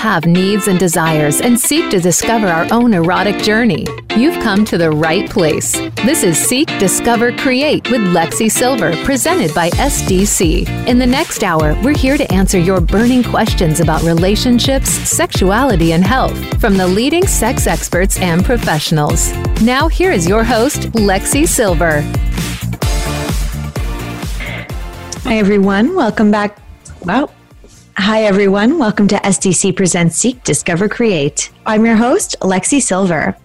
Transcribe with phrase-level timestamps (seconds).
[0.00, 3.86] have needs and desires and seek to discover our own erotic journey,
[4.16, 5.72] you've come to the right place.
[6.06, 10.66] This is Seek, Discover, Create with Lexi Sylver, presented by SDC.
[10.86, 16.02] In the next hour, we're here to answer your burning questions about relationships, sexuality, and
[16.02, 19.34] health from the leading sex experts and professionals.
[19.60, 22.00] Now, here is your host, Lexi Sylver.
[25.24, 25.94] Hi, everyone.
[25.94, 26.58] Welcome back.
[27.04, 27.28] Wow.
[27.96, 28.78] Hi, everyone.
[28.78, 31.50] Welcome to SDC Presents Seek, Discover, Create.
[31.66, 33.36] I'm your host, Lexi Sylver.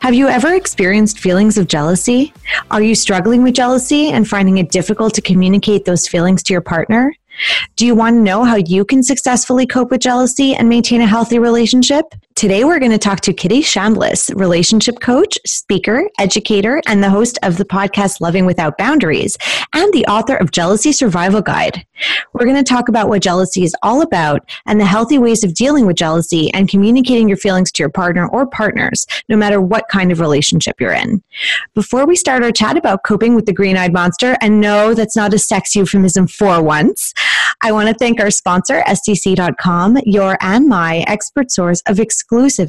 [0.00, 2.32] Have you ever experienced feelings of jealousy?
[2.70, 6.62] Are you struggling with jealousy and finding it difficult to communicate those feelings to your
[6.62, 7.14] partner?
[7.76, 11.06] Do you want to know how you can successfully cope with jealousy and maintain a
[11.06, 12.06] healthy relationship?
[12.36, 17.38] Today, we're going to talk to Kitty Chambliss, relationship coach, speaker, educator, and the host
[17.44, 19.38] of the podcast Loving Without Boundaries,
[19.72, 21.86] and the author of Jealousy Survival Guide.
[22.32, 25.54] We're going to talk about what jealousy is all about and the healthy ways of
[25.54, 29.88] dealing with jealousy and communicating your feelings to your partner or partners, no matter what
[29.88, 31.22] kind of relationship you're in.
[31.72, 35.14] Before we start our chat about coping with the green eyed monster, and no, that's
[35.14, 37.14] not a sex euphemism for once,
[37.60, 42.00] I want to thank our sponsor, SDC.com, your and my expert source of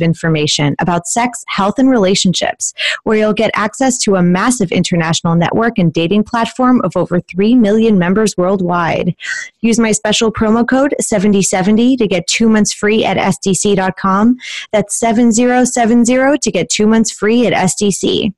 [0.01, 5.77] information about sex, health, and relationships, where you'll get access to a massive international network
[5.77, 9.15] and dating platform of over 3 million members worldwide.
[9.61, 14.37] Use my special promo code 7070 to get two months free at SDC.com.
[14.71, 18.33] That's 7070 to get two months free at SDC.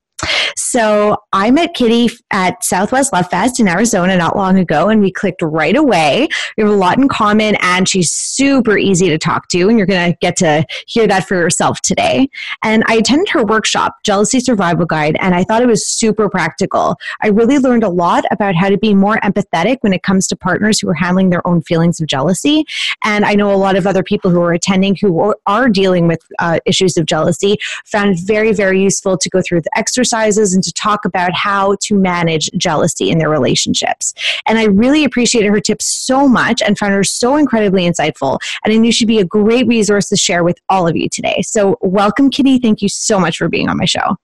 [0.56, 5.12] So I met Kitty at Southwest Love Fest in Arizona not long ago, and we
[5.12, 6.28] clicked right away.
[6.58, 9.88] We have a lot in common, and she's super easy to talk to, and you're
[9.88, 12.30] going to get to hear that for yourself today.
[12.64, 16.98] And I attended her workshop, Jealousy Survival Guide, and I thought it was super practical.
[17.22, 20.36] I really learned a lot about how to be more empathetic when it comes to
[20.36, 22.66] partners who are handling their own feelings of jealousy.
[23.04, 26.22] And I know a lot of other people who are attending who are dealing with
[26.40, 29.70] uh, issues of jealousy found very, very useful to go through the
[30.08, 34.14] exercises and to talk about how to manage jealousy in their relationships.
[34.46, 38.40] And I really appreciated her tips so much and found her so incredibly insightful.
[38.64, 41.42] And I knew she'd be a great resource to share with all of you today.
[41.44, 42.60] So, welcome, Kitty.
[42.60, 44.18] Thank you so much for being on my show.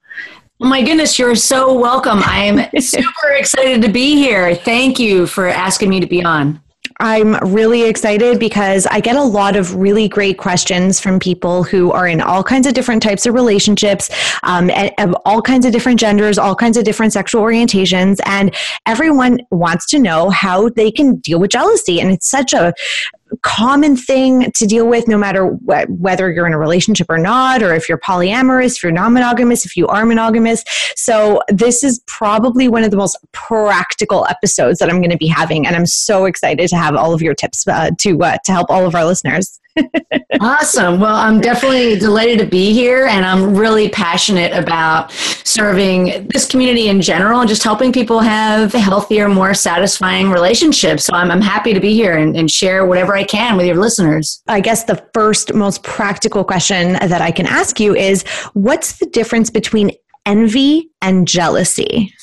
[0.61, 2.19] Oh my goodness, you're so welcome.
[2.23, 4.55] I'm super excited to be here.
[4.55, 6.61] Thank you for asking me to be on.
[6.99, 11.91] I'm really excited because I get a lot of really great questions from people who
[11.91, 14.09] are in all kinds of different types of relationships,
[14.43, 18.55] um, of all kinds of different genders, all kinds of different sexual orientations, and
[18.85, 21.99] everyone wants to know how they can deal with jealousy.
[21.99, 22.73] And it's such a
[23.41, 27.61] common thing to deal with no matter wh- whether you're in a relationship or not,
[27.61, 30.63] or if you're polyamorous, if you're non monogamous, if you are monogamous.
[30.95, 35.27] So, this is probably one of the most practical episodes that I'm going to be
[35.27, 35.66] having.
[35.66, 38.69] And I'm so excited to have all of your tips uh, to, uh, to help
[38.69, 39.59] all of our listeners
[40.39, 41.00] awesome.
[41.00, 46.88] Well, I'm definitely delighted to be here, and I'm really passionate about serving this community
[46.89, 51.06] in general and just helping people have healthier, more satisfying relationships.
[51.06, 53.78] So I'm, I'm happy to be here and, and share whatever I can with your
[53.78, 54.41] listeners.
[54.47, 58.23] I guess the first, most practical question that I can ask you is
[58.53, 59.91] what's the difference between
[60.25, 62.13] envy and jealousy?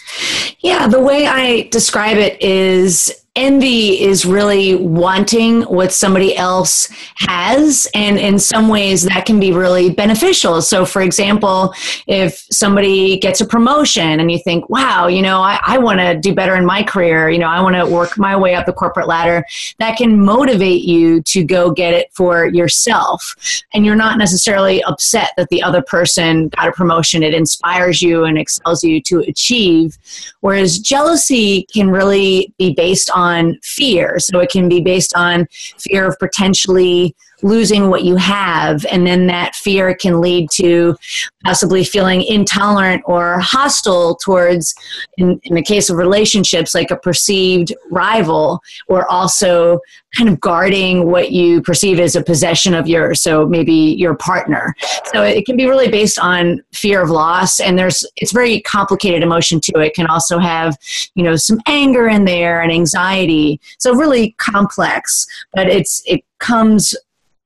[0.61, 7.89] Yeah, the way I describe it is envy is really wanting what somebody else has
[7.95, 10.61] and in some ways that can be really beneficial.
[10.63, 11.73] So for example
[12.07, 16.17] if somebody gets a promotion and you think wow you know i, I want to
[16.17, 18.73] do better in my career you know i want to work my way up the
[18.73, 19.45] corporate ladder
[19.79, 23.35] that can motivate you to go get it for yourself.
[23.75, 27.23] And you're not necessarily upset that the other person got a promotion.
[27.23, 29.99] It inspires you and excels you to achieve.
[30.41, 34.19] Whereas jealousy can really be based on on fear.
[34.19, 35.47] So it can be based on
[35.79, 40.97] fear of potentially losing what you have and then that fear can lead to
[41.45, 44.75] possibly feeling intolerant or hostile towards
[45.17, 49.81] in, in the case of relationships like a perceived rival or also
[50.17, 54.75] kind of guarding what you perceive as a possession of yours so maybe your partner.
[55.13, 59.23] So it can be really based on fear of loss and there's it's very complicated
[59.23, 60.77] emotion too it can also have
[61.15, 63.61] you know some anger in there and anxiety.
[63.79, 66.95] So really complex but it's it comes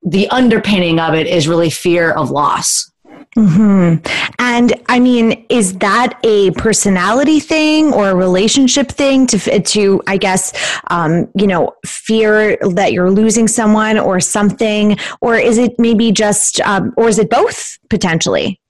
[0.05, 2.91] the underpinning of it is really fear of loss.
[3.37, 4.07] Mm-hmm.
[4.39, 10.17] And I mean, is that a personality thing or a relationship thing to, to I
[10.19, 10.53] guess,
[10.91, 14.97] um, you know, fear that you're losing someone or something?
[15.21, 18.61] Or is it maybe just, um, or is it both potentially?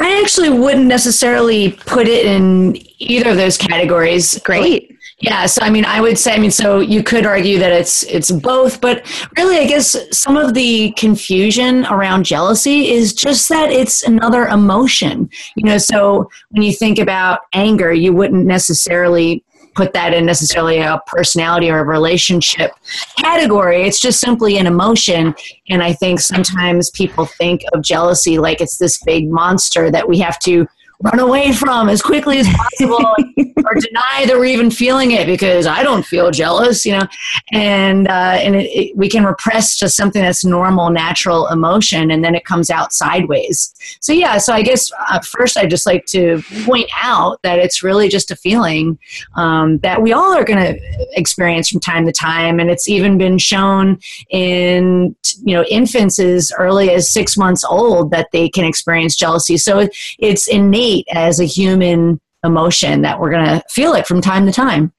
[0.00, 4.38] I actually wouldn't necessarily put it in either of those categories.
[4.44, 7.72] Great Yeah, so I mean, I would say, I mean, so you could argue that
[7.72, 9.04] it's it's both, but
[9.36, 15.28] really, I guess some of the confusion around jealousy is just that it's another emotion.
[15.56, 19.42] You know, so when you think about anger, you wouldn't necessarily
[19.74, 22.72] put that in necessarily a personality or a relationship
[23.16, 23.82] category.
[23.82, 25.34] It's just simply an emotion.
[25.68, 30.18] And I think sometimes people think of jealousy like it's this big monster that we
[30.18, 30.66] have to
[31.00, 32.96] run away from as quickly as possible
[33.36, 37.06] or deny that we're even feeling it because I don't feel jealous, you know,
[37.52, 42.24] and uh, and it, it, we can repress just something that's normal, natural emotion, and
[42.24, 43.72] then it comes out sideways.
[44.00, 47.82] So yeah, so I guess uh, first I just like to point out that it's
[47.82, 48.98] really just a feeling
[49.36, 50.80] um, that we all are going to
[51.16, 56.50] experience from time to time, and it's even been shown in you know infants as
[56.58, 59.56] early as six months old that they can experience jealousy.
[59.56, 64.46] So it's innate as a human emotion that we're going to feel it from time
[64.46, 64.92] to time.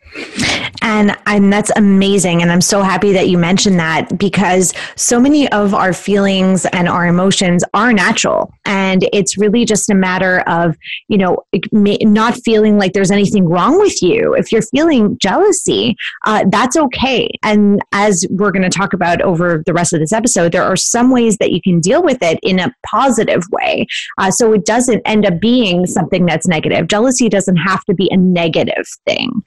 [0.81, 5.47] And and that's amazing and I'm so happy that you mentioned that because so many
[5.51, 10.75] of our feelings and our emotions are natural and it's really just a matter of,
[11.09, 11.43] you know,
[11.73, 14.33] not feeling like there's anything wrong with you.
[14.33, 15.95] If you're feeling jealousy,
[16.25, 17.29] uh, that's okay.
[17.43, 20.75] And as we're going to talk about over the rest of this episode, there are
[20.75, 23.85] some ways that you can deal with it in a positive way.
[24.17, 26.87] Uh, so it doesn't end up being something that's negative.
[26.87, 29.41] Jealousy doesn't have to be a negative thing.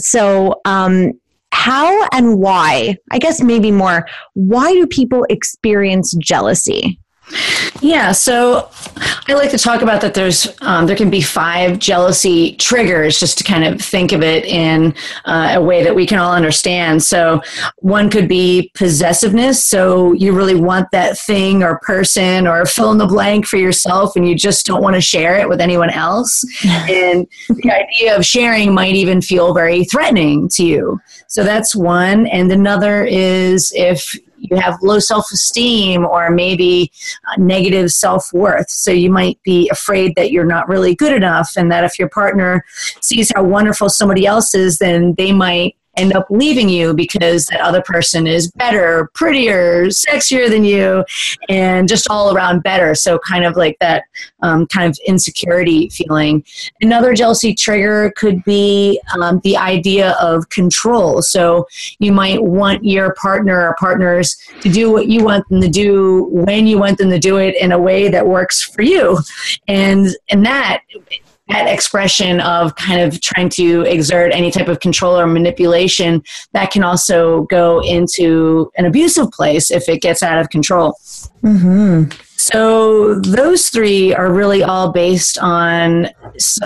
[0.00, 1.12] So, um,
[1.52, 2.96] how and why?
[3.10, 6.98] I guess maybe more, why do people experience jealousy?
[7.80, 8.68] Yeah, so
[9.28, 10.14] I like to talk about that.
[10.14, 14.44] There's um, there can be five jealousy triggers, just to kind of think of it
[14.44, 14.94] in
[15.24, 17.02] uh, a way that we can all understand.
[17.02, 17.40] So
[17.76, 19.64] one could be possessiveness.
[19.64, 24.16] So you really want that thing or person or fill in the blank for yourself,
[24.16, 26.44] and you just don't want to share it with anyone else.
[26.66, 31.00] and the idea of sharing might even feel very threatening to you.
[31.28, 32.26] So that's one.
[32.26, 34.14] And another is if
[34.50, 36.92] you have low self esteem or maybe
[37.28, 38.70] uh, negative self worth.
[38.70, 42.08] So you might be afraid that you're not really good enough, and that if your
[42.08, 42.64] partner
[43.00, 47.60] sees how wonderful somebody else is, then they might end up leaving you because that
[47.60, 51.04] other person is better, prettier, sexier than you,
[51.48, 52.94] and just all around better.
[52.94, 54.04] So, kind of like that
[54.42, 56.44] um, kind of insecurity feeling.
[56.80, 61.22] Another jealousy trigger could be um, the idea of control.
[61.22, 61.66] So,
[61.98, 66.24] you might want your partner or partners to do what you want them to do
[66.30, 69.18] when you want them to do it in a way that works for you.
[69.68, 70.82] And, and that
[71.50, 76.70] that expression of kind of trying to exert any type of control or manipulation that
[76.70, 80.94] can also go into an abusive place if it gets out of control.
[81.42, 82.10] Mm-hmm.
[82.42, 86.08] So those three are really all based on,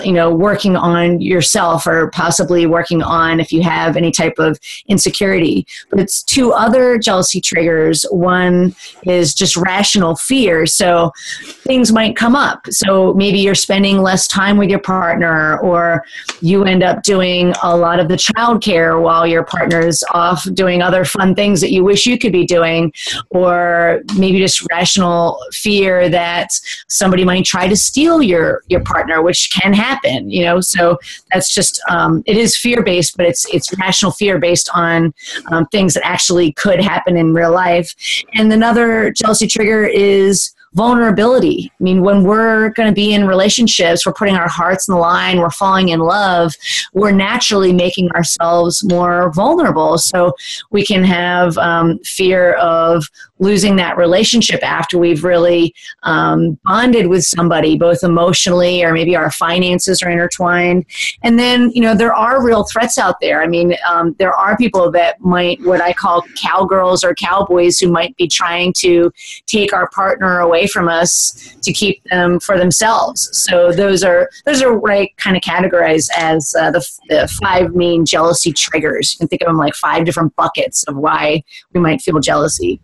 [0.05, 4.57] you know, working on yourself or possibly working on if you have any type of
[4.87, 5.67] insecurity.
[5.89, 8.05] But it's two other jealousy triggers.
[8.09, 8.73] One
[9.03, 10.65] is just rational fear.
[10.65, 11.11] So
[11.41, 12.65] things might come up.
[12.69, 16.05] So maybe you're spending less time with your partner, or
[16.39, 21.03] you end up doing a lot of the childcare while your partner's off doing other
[21.03, 22.93] fun things that you wish you could be doing,
[23.31, 25.64] or maybe just rational fear
[26.09, 26.49] that
[26.87, 30.29] somebody might try to steal your your partner, which can happen.
[30.29, 30.97] You know, so
[31.31, 35.13] that's just um, it is fear based, but it's it's rational fear based on
[35.51, 37.93] um, things that actually could happen in real life.
[38.33, 41.71] And another jealousy trigger is vulnerability.
[41.79, 44.99] I mean, when we're going to be in relationships, we're putting our hearts in the
[44.99, 46.53] line, we're falling in love,
[46.93, 49.97] we're naturally making ourselves more vulnerable.
[49.97, 50.33] So
[50.71, 53.05] we can have um, fear of
[53.39, 59.31] losing that relationship after we've really um, bonded with somebody, both emotionally or maybe our
[59.31, 60.85] finances are intertwined.
[61.23, 63.41] And then, you know, there are real threats out there.
[63.41, 67.89] I mean, um, there are people that might, what I call cowgirls or cowboys, who
[67.89, 69.11] might be trying to
[69.45, 73.29] take our partner away from us to keep them for themselves.
[73.33, 77.75] So those are those are what I kind of categorize as uh, the, the five
[77.75, 79.13] main jealousy triggers.
[79.13, 81.43] You can think of them like five different buckets of why
[81.73, 82.79] we might feel jealousy.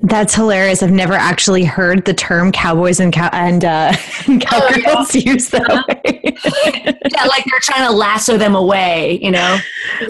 [0.00, 0.82] That's hilarious.
[0.82, 3.92] I've never actually heard the term cowboys and cow and, uh,
[4.26, 5.20] and cowgirls oh, yeah.
[5.32, 5.82] used that uh-huh.
[5.88, 6.22] way.
[7.12, 9.58] yeah, like they're trying to lasso them away, you know.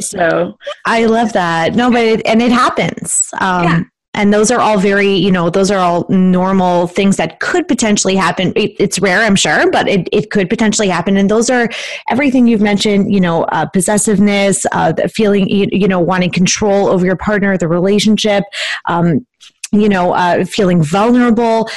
[0.00, 1.74] So I love that.
[1.74, 3.28] No, but it, and it happens.
[3.40, 3.82] Um, yeah.
[4.18, 8.16] And those are all very, you know, those are all normal things that could potentially
[8.16, 8.52] happen.
[8.56, 11.16] It, it's rare, I'm sure, but it, it could potentially happen.
[11.16, 11.68] And those are
[12.10, 17.06] everything you've mentioned, you know, uh, possessiveness, uh, feeling, you, you know, wanting control over
[17.06, 18.42] your partner, the relationship,
[18.86, 19.24] um,
[19.70, 21.68] you know, uh, feeling vulnerable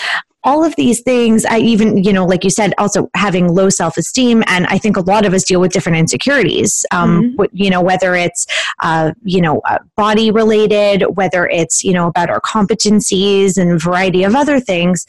[0.43, 4.43] all of these things i even you know like you said also having low self-esteem
[4.47, 7.43] and i think a lot of us deal with different insecurities um, mm-hmm.
[7.51, 8.45] you know whether it's
[8.79, 13.77] uh, you know uh, body related whether it's you know about our competencies and a
[13.77, 15.05] variety of other things.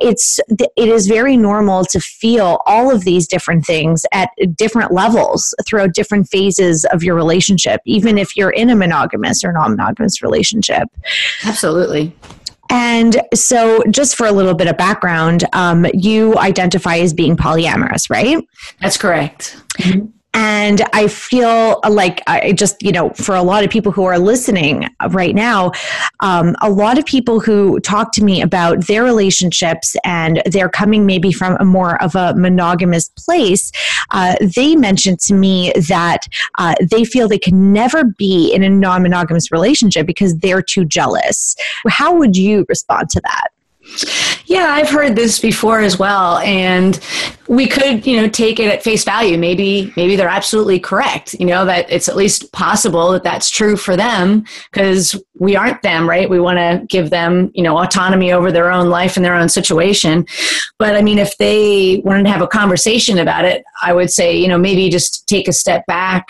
[0.00, 5.54] It's it is very normal to feel all of these different things at different levels
[5.66, 10.88] throughout different phases of your relationship even if you're in a monogamous or non-monogamous relationship.
[11.44, 12.14] Absolutely
[12.70, 18.08] and so, just for a little bit of background, um, you identify as being polyamorous,
[18.08, 18.38] right?
[18.80, 19.60] That's correct.
[19.78, 20.06] Mm-hmm.
[20.32, 24.18] And I feel like I just, you know, for a lot of people who are
[24.18, 25.72] listening right now,
[26.20, 31.04] um, a lot of people who talk to me about their relationships and they're coming
[31.04, 33.72] maybe from a more of a monogamous place,
[34.12, 38.70] uh, they mentioned to me that uh, they feel they can never be in a
[38.70, 41.56] non monogamous relationship because they're too jealous.
[41.88, 43.48] How would you respond to that?
[44.46, 46.98] Yeah, I've heard this before as well, and
[47.48, 49.38] we could, you know, take it at face value.
[49.38, 51.34] Maybe, maybe they're absolutely correct.
[51.38, 55.82] You know that it's at least possible that that's true for them because we aren't
[55.82, 56.28] them, right?
[56.28, 59.48] We want to give them, you know, autonomy over their own life and their own
[59.48, 60.26] situation.
[60.78, 64.36] But I mean, if they wanted to have a conversation about it, I would say,
[64.36, 66.28] you know, maybe just take a step back,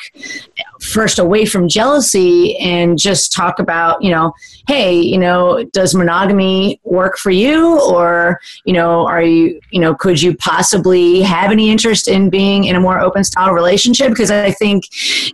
[0.81, 4.33] first away from jealousy, and just talk about, you know,
[4.67, 7.81] hey, you know, does monogamy work for you?
[7.81, 12.65] Or, you know, are you, you know, could you possibly have any interest in being
[12.65, 14.11] in a more open style relationship?
[14.11, 14.85] Because I think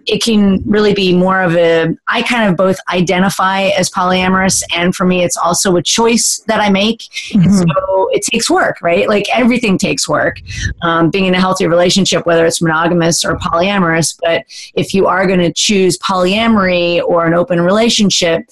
[0.07, 4.95] it can really be more of a, I kind of both identify as polyamorous, and
[4.95, 7.01] for me, it's also a choice that I make.
[7.33, 7.53] Mm-hmm.
[7.53, 9.09] So it takes work, right?
[9.09, 10.41] Like everything takes work.
[10.83, 15.27] Um, being in a healthy relationship, whether it's monogamous or polyamorous, but if you are
[15.27, 18.43] going to choose polyamory or an open relationship,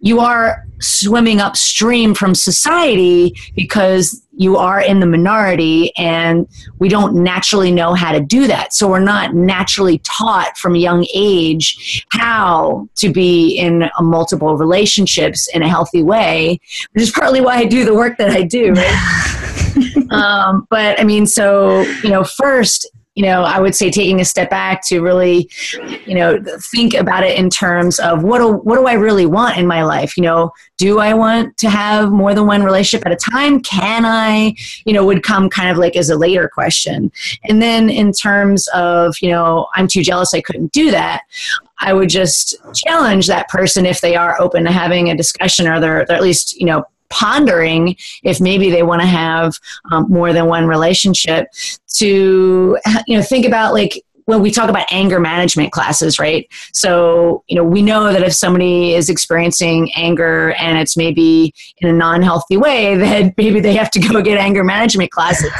[0.00, 6.48] you are swimming upstream from society because you are in the minority and
[6.78, 8.72] we don't naturally know how to do that.
[8.72, 15.46] So we're not naturally taught from a young age how to be in multiple relationships
[15.54, 16.58] in a healthy way,
[16.92, 20.06] which is partly why I do the work that I do, right?
[20.10, 24.24] um, but I mean, so, you know, first, you know, I would say taking a
[24.24, 25.50] step back to really,
[26.06, 29.58] you know, think about it in terms of what do, what do I really want
[29.58, 30.16] in my life?
[30.16, 33.60] You know, do I want to have more than one relationship at a time?
[33.60, 37.10] Can I, you know, would come kind of like as a later question.
[37.44, 41.22] And then in terms of, you know, I'm too jealous, I couldn't do that.
[41.80, 45.80] I would just challenge that person if they are open to having a discussion or
[45.80, 49.54] they're, they're at least, you know, pondering if maybe they want to have
[49.90, 51.48] um, more than one relationship
[51.88, 56.48] to you know think about like when we talk about anger management classes, right?
[56.72, 61.88] So, you know, we know that if somebody is experiencing anger and it's maybe in
[61.88, 65.50] a non healthy way, that maybe they have to go get anger management classes.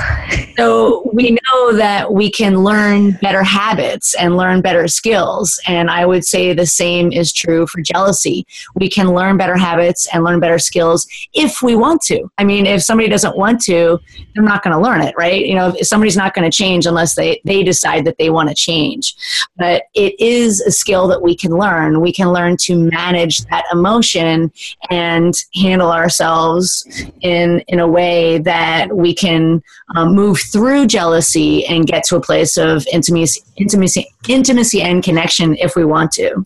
[0.56, 5.60] So, we know that we can learn better habits and learn better skills.
[5.66, 8.46] And I would say the same is true for jealousy.
[8.74, 12.30] We can learn better habits and learn better skills if we want to.
[12.38, 13.98] I mean, if somebody doesn't want to,
[14.34, 15.44] they're not going to learn it, right?
[15.44, 18.48] You know, if somebody's not going to change unless they, they decide that they want
[18.48, 19.14] to change.
[19.56, 22.00] But it is a skill that we can learn.
[22.00, 24.52] We can learn to manage that emotion
[24.90, 26.84] and handle ourselves
[27.20, 29.62] in, in a way that we can
[29.96, 35.56] um, move through jealousy and get to a place of intimacy, intimacy, intimacy and connection
[35.56, 36.44] if we want to.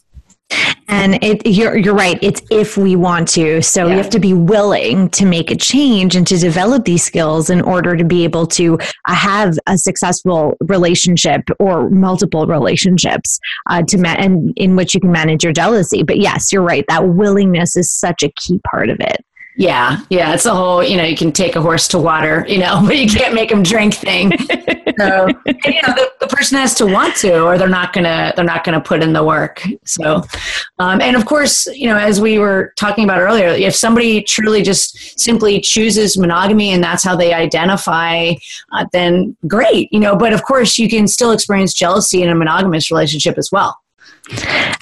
[0.89, 2.19] And it, you're you're right.
[2.23, 3.63] It's if we want to.
[3.63, 3.93] So yeah.
[3.93, 7.63] you have to be willing to make a change and to develop these skills in
[7.63, 13.41] order to be able to uh, have a successful relationship or multiple relationships
[13.71, 16.03] uh, to ma- and in which you can manage your jealousy.
[16.03, 16.85] But yes, you're right.
[16.89, 19.25] That willingness is such a key part of it.
[19.57, 22.59] Yeah, yeah, it's a whole, you know, you can take a horse to water, you
[22.59, 24.33] know, but you can't make them drink thing.
[24.99, 28.33] so, and, you know, the, the, person has to want to, or they're not gonna,
[28.35, 29.63] they're not gonna put in the work.
[29.85, 30.25] So,
[30.81, 34.63] um, and of course, you know, as we were talking about earlier, if somebody truly
[34.63, 38.35] just simply chooses monogamy and that's how they identify,
[38.73, 40.17] uh, then great, you know.
[40.17, 43.79] But of course, you can still experience jealousy in a monogamous relationship as well.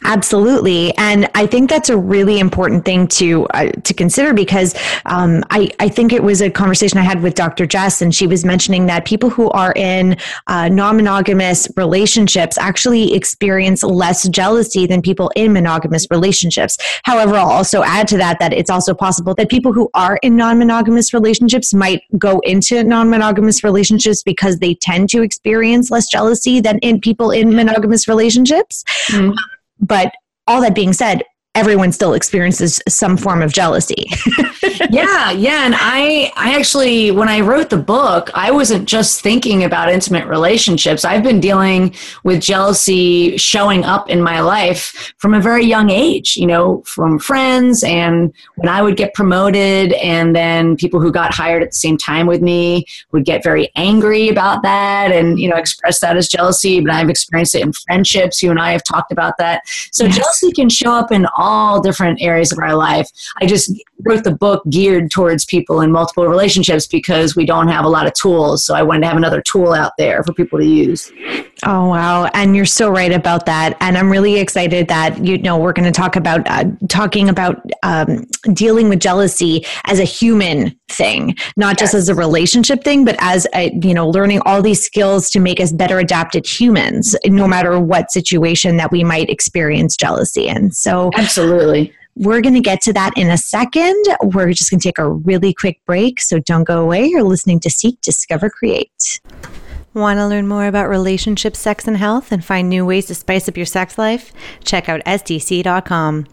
[0.04, 4.74] Absolutely, and I think that's a really important thing to uh, to consider because
[5.06, 7.66] um, I I think it was a conversation I had with Dr.
[7.66, 13.82] Jess, and she was mentioning that people who are in uh, non-monogamous relationships actually experience
[13.82, 16.78] less jealousy than people in monogamous relationships.
[17.04, 20.36] However, I'll also add to that that it's also possible that people who are in
[20.36, 26.78] non-monogamous relationships might go into non-monogamous relationships because they tend to experience less jealousy than
[26.78, 28.84] in people in monogamous relationships.
[29.08, 29.31] Mm-hmm.
[29.80, 30.12] But
[30.46, 31.22] all that being said,
[31.54, 34.06] everyone still experiences some form of jealousy.
[34.90, 39.64] yeah, yeah, and I I actually when I wrote the book, I wasn't just thinking
[39.64, 41.04] about intimate relationships.
[41.04, 41.94] I've been dealing
[42.24, 47.18] with jealousy showing up in my life from a very young age, you know, from
[47.18, 51.76] friends and when I would get promoted and then people who got hired at the
[51.76, 56.16] same time with me would get very angry about that and you know express that
[56.16, 58.42] as jealousy, but I've experienced it in friendships.
[58.42, 59.62] You and I have talked about that.
[59.66, 60.16] So yes.
[60.16, 61.41] jealousy can show up in all
[61.82, 63.08] different areas of our life.
[63.40, 63.72] I just
[64.04, 68.06] wrote the book geared towards people in multiple relationships because we don't have a lot
[68.06, 68.64] of tools.
[68.64, 71.12] So I wanted to have another tool out there for people to use.
[71.64, 72.24] Oh, wow.
[72.34, 73.76] And you're so right about that.
[73.80, 77.64] And I'm really excited that, you know, we're going to talk about uh, talking about
[77.82, 81.80] um, dealing with jealousy as a human thing, not yes.
[81.80, 85.40] just as a relationship thing, but as a, you know, learning all these skills to
[85.40, 90.72] make us better adapted humans, no matter what situation that we might experience jealousy in.
[90.72, 91.31] So, absolutely.
[92.14, 93.96] We're going to get to that in a second.
[94.22, 96.20] We're just going to take a really quick break.
[96.20, 97.06] So don't go away.
[97.06, 99.20] You're listening to Seek, Discover, Create.
[99.94, 103.46] Want to learn more about relationships, sex, and health and find new ways to spice
[103.46, 104.32] up your sex life?
[104.64, 106.26] Check out SDC.com.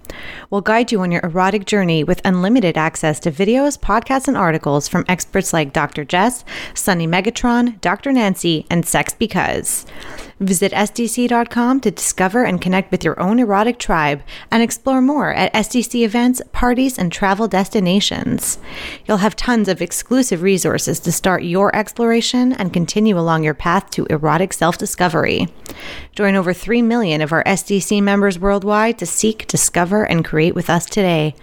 [0.50, 4.88] We'll guide you on your erotic journey with unlimited access to videos, podcasts, and articles
[4.88, 6.06] from experts like Dr.
[6.06, 8.13] Jess, Sunny Megatron, Dr.
[8.13, 9.86] Nancy, and Sex Because.
[10.39, 15.54] Visit SDC.com to discover and connect with your own erotic tribe and explore more at
[15.54, 18.58] SDC events, parties, and travel destinations.
[19.06, 23.89] You'll have tons of exclusive resources to start your exploration and continue along your path
[23.91, 25.48] to erotic self discovery.
[26.13, 30.70] Join over 3 million of our SDC members worldwide to seek, discover, and create with
[30.70, 31.36] us today.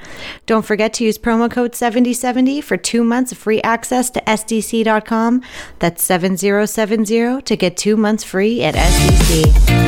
[0.47, 5.43] Don't forget to use promo code 7070 for two months of free access to SDC.com.
[5.79, 9.87] That's 7070 to get two months free at SDC.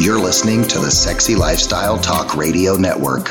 [0.00, 3.30] You're listening to the Sexy Lifestyle Talk Radio Network.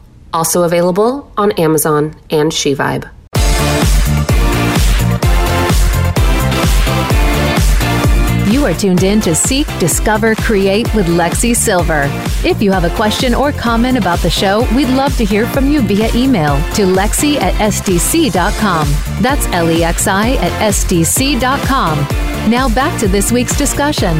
[0.33, 3.09] Also available on Amazon and SheVibe.
[8.51, 12.03] You are tuned in to Seek, Discover, Create with Lexi Sylver.
[12.45, 15.71] If you have a question or comment about the show, we'd love to hear from
[15.71, 18.87] you via email to lexi at sdc.com.
[19.21, 21.97] That's L E X I at sdc.com.
[22.51, 24.19] Now back to this week's discussion.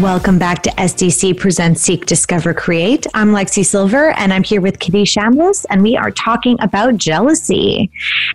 [0.00, 3.06] Welcome back to SDC Presents Seek, Discover, Create.
[3.14, 7.90] I'm Lexi Sylver and I'm here with Kitty Chambliss and we are talking about jealousy.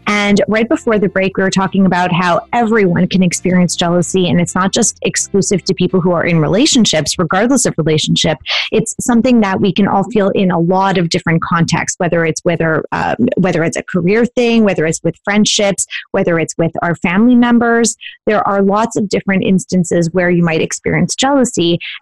[0.07, 4.41] And right before the break, we were talking about how everyone can experience jealousy and
[4.41, 8.39] it's not just exclusive to people who are in relationships, regardless of relationship.
[8.71, 12.41] It's something that we can all feel in a lot of different contexts, whether it's
[12.43, 16.95] whether um, whether it's a career thing, whether it's with friendships, whether it's with our
[16.95, 17.95] family members.
[18.25, 21.50] There are lots of different instances where you might experience jealousy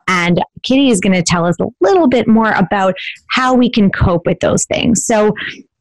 [0.07, 2.95] And Kitty is going to tell us a little bit more about
[3.29, 5.05] how we can cope with those things.
[5.05, 5.33] So,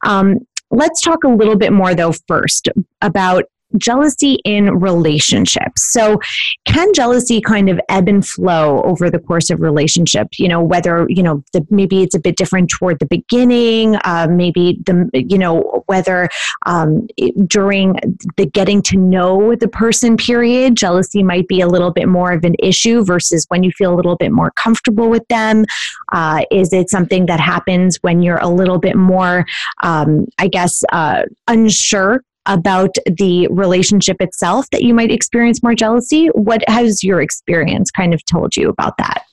[0.05, 0.37] um,
[0.71, 2.69] let's talk a little bit more, though, first
[3.01, 3.45] about
[3.77, 5.91] jealousy in relationships.
[5.91, 6.19] So,
[6.65, 10.27] can jealousy kind of ebb and flow over the course of relationship?
[10.37, 14.27] You know, whether you know the, maybe it's a bit different toward the beginning, uh,
[14.29, 16.29] maybe the you know whether
[16.65, 17.07] um,
[17.47, 17.95] during
[18.37, 22.43] the getting to know the person period, jealousy might be a little bit more of
[22.43, 25.65] an issue versus when you feel a little bit more comfortable with them.
[26.11, 29.45] Uh, is it something that happens when you're a little bit more,
[29.83, 36.27] um, I guess, uh, unsure about the relationship itself that you might experience more jealousy.
[36.27, 39.23] What has your experience kind of told you about that?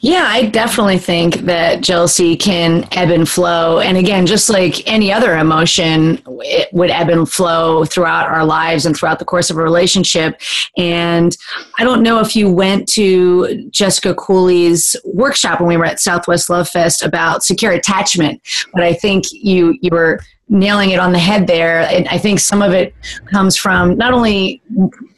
[0.00, 3.80] Yeah, I definitely think that jealousy can ebb and flow.
[3.80, 8.86] And again, just like any other emotion, it would ebb and flow throughout our lives
[8.86, 10.40] and throughout the course of a relationship.
[10.76, 11.36] And
[11.78, 16.48] I don't know if you went to Jessica Cooley's workshop when we were at Southwest
[16.48, 18.40] Love Fest about secure attachment,
[18.72, 21.80] but I think you you were nailing it on the head there.
[21.80, 22.94] And I think some of it
[23.26, 24.62] comes from not only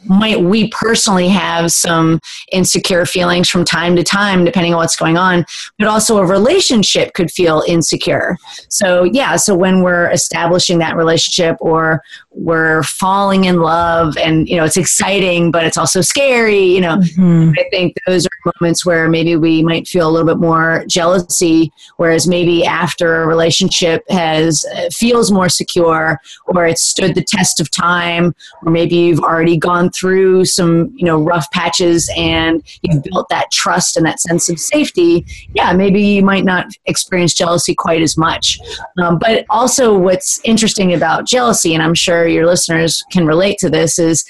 [0.04, 2.20] might we personally have some
[2.52, 5.44] insecure feelings from time to time, depending on what's going on,
[5.78, 8.36] but also a relationship could feel insecure.
[8.68, 14.56] So, yeah, so when we're establishing that relationship or we're falling in love and, you
[14.56, 17.52] know, it's exciting, but it's also scary, you know, mm-hmm.
[17.58, 21.72] I think those are moments where maybe we might feel a little bit more jealousy,
[21.96, 27.60] whereas maybe after a relationship has uh, feels more secure or it's stood the test
[27.60, 28.34] of time,
[28.64, 33.50] or maybe you've already gone through some you know rough patches and you've built that
[33.50, 35.24] trust and that sense of safety
[35.54, 38.58] yeah maybe you might not experience jealousy quite as much.
[39.02, 43.70] Um, but also what's interesting about jealousy and i'm sure your listeners can relate to
[43.70, 44.24] this is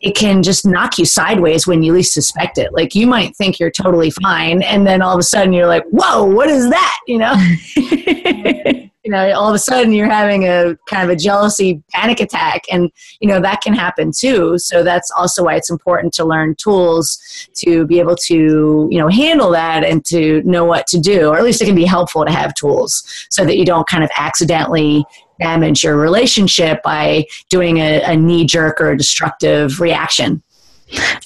[0.00, 2.72] it can just knock you sideways when you least suspect it.
[2.72, 5.84] Like you might think you're totally fine and then all of a sudden you're like
[5.90, 6.98] whoa what is that?
[7.06, 7.34] You know
[9.06, 12.64] you know all of a sudden you're having a kind of a jealousy panic attack
[12.72, 12.90] and
[13.20, 17.48] you know that can happen too so that's also why it's important to learn tools
[17.54, 21.38] to be able to you know handle that and to know what to do or
[21.38, 24.10] at least it can be helpful to have tools so that you don't kind of
[24.18, 25.04] accidentally
[25.38, 30.42] damage your relationship by doing a, a knee jerk or a destructive reaction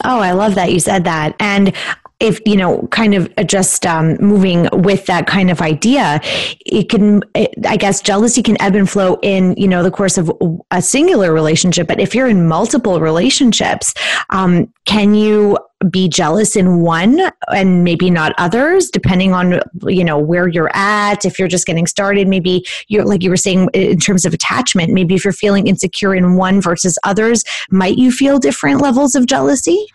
[0.06, 1.36] Oh, I love that you said that.
[1.38, 1.74] And
[2.20, 6.20] if you know kind of just um, moving with that kind of idea
[6.66, 10.18] it can it, i guess jealousy can ebb and flow in you know the course
[10.18, 10.30] of
[10.70, 11.86] a singular relationship.
[11.86, 13.94] But if you're in multiple relationships
[14.30, 20.18] um, can you be jealous in one and maybe not others depending on you know
[20.18, 23.98] where you're at if you're just getting started maybe you're like you were saying in
[23.98, 28.38] terms of attachment maybe if you're feeling insecure in one versus others might you feel
[28.38, 29.86] different levels of jealousy?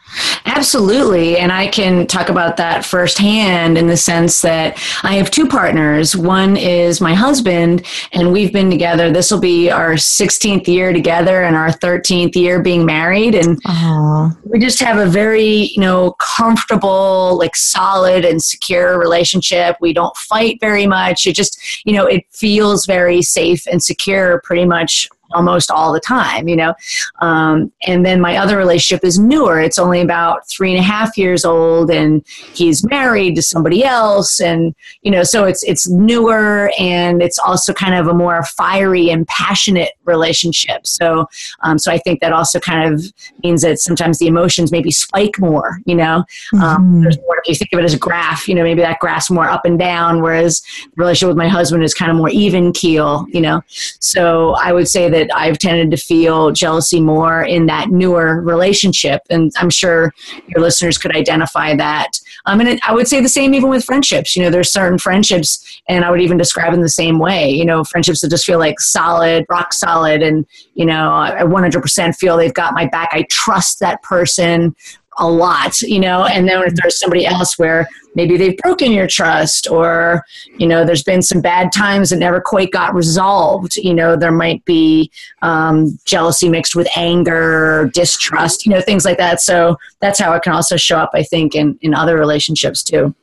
[0.46, 5.48] Absolutely and i can talk about that firsthand in the sense that i have two
[5.48, 6.16] partners.
[6.16, 9.12] One is my husband and we've been together.
[9.12, 14.36] This will be our 16th year together and our 13th year being married and Aww.
[14.46, 19.76] we just have a very you know, comfortable, like solid and secure relationship.
[19.82, 21.28] We don't fight very much.
[21.28, 26.00] It just, you know, it feels very safe and secure pretty much almost all the
[26.00, 26.74] time, you know.
[27.22, 29.60] Um, and then my other relationship is newer.
[29.60, 34.40] It's only about three and a half years old, and he's married to somebody else,
[34.40, 39.10] and you know, so it's it's newer, and it's also kind of a more fiery
[39.10, 40.86] and passionate relationship.
[40.88, 41.28] So,
[41.62, 43.02] um, so I think that also kind of
[43.44, 45.80] means that sometimes the emotions maybe spike more.
[45.86, 47.22] You know, um, mm-hmm.
[47.22, 47.38] more.
[47.38, 49.66] If you think of it as a graph, you know, maybe that graph's more up
[49.66, 53.26] and down, whereas the relationship with my husband is kind of more even keel.
[53.30, 57.90] You know, so I would say that I've tended to feel jealousy more in that
[57.90, 59.22] newer relationship.
[59.30, 60.14] And I'm sure
[60.48, 62.20] your listeners could identify that.
[62.46, 64.36] Um, and it, I would say the same even with friendships.
[64.36, 67.50] You know, there's certain friendships, and I would even describe them the same way.
[67.50, 72.16] You know, friendships that just feel like solid, rock solid, and, you know, I 100%
[72.18, 73.10] feel they've got my back.
[73.14, 74.76] I trust that person
[75.18, 79.08] a lot, you know, and then if there's somebody else where maybe they've broken your
[79.08, 80.24] trust or,
[80.58, 84.32] you know, there's been some bad times that never quite got resolved, you know, there
[84.32, 89.42] might be um, jealousy mixed with anger, distrust, you know, things like that.
[89.42, 93.14] So that's how it can also show up, I think, in, in other relationships too.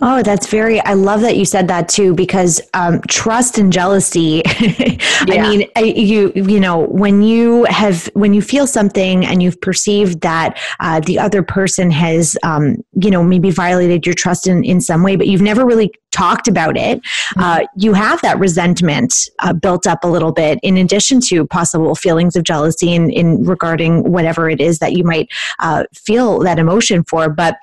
[0.00, 4.42] Oh, that's very, I love that you said that too, because um, trust and jealousy.
[4.46, 9.60] I mean, I, you, you know, when you have, when you feel something and you've
[9.60, 14.62] perceived that uh, the other person has, um, you know, maybe violated your trust in,
[14.62, 17.40] in some way, but you've never really talked about it, mm-hmm.
[17.40, 21.94] uh, you have that resentment uh, built up a little bit in addition to possible
[21.94, 26.58] feelings of jealousy in, in regarding whatever it is that you might uh, feel that
[26.58, 27.28] emotion for.
[27.28, 27.56] But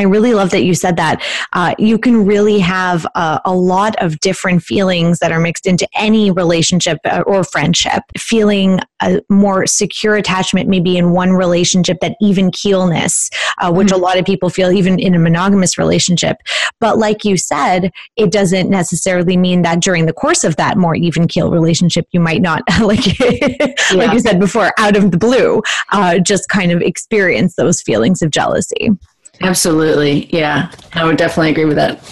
[0.00, 1.22] I really love that you said that.
[1.52, 5.86] Uh, you can really have a, a, lot of different feelings that are mixed into
[5.94, 8.02] any relationship uh, or friendship.
[8.16, 13.96] Feeling a more secure attachment, maybe in one relationship, that even keelness, uh, which mm-hmm.
[13.96, 16.38] a lot of people feel even in a monogamous relationship.
[16.80, 20.94] But like you said, it doesn't necessarily mean that during the course of that more
[20.94, 23.74] even keel relationship, you might not, like, yeah.
[23.92, 28.22] like you said before, out of the blue, uh, just kind of experience those feelings
[28.22, 28.88] of jealousy.
[29.40, 30.26] Absolutely.
[30.26, 30.70] Yeah.
[30.94, 32.04] I would definitely agree with that.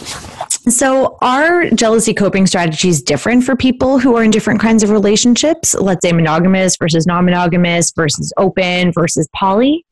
[0.70, 5.74] So, are jealousy coping strategies different for people who are in different kinds of relationships?
[5.74, 9.84] Let's say monogamous versus non monogamous versus open versus poly?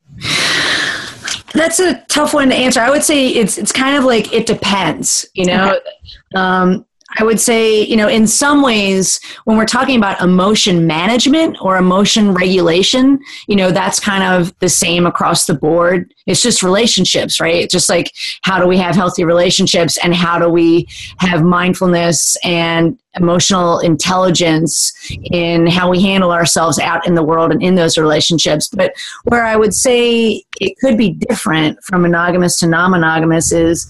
[1.53, 2.79] That's a tough one to answer.
[2.79, 5.75] I would say it's it's kind of like it depends, you know.
[5.75, 5.89] Okay.
[6.35, 6.85] Um,
[7.17, 11.77] I would say, you know, in some ways, when we're talking about emotion management or
[11.77, 16.13] emotion regulation, you know, that's kind of the same across the board.
[16.25, 17.55] It's just relationships, right?
[17.55, 20.85] It's just like how do we have healthy relationships and how do we
[21.19, 24.91] have mindfulness and emotional intelligence
[25.31, 28.67] in how we handle ourselves out in the world and in those relationships.
[28.67, 28.93] But
[29.23, 33.87] where I would say it could be different from monogamous to non monogamous is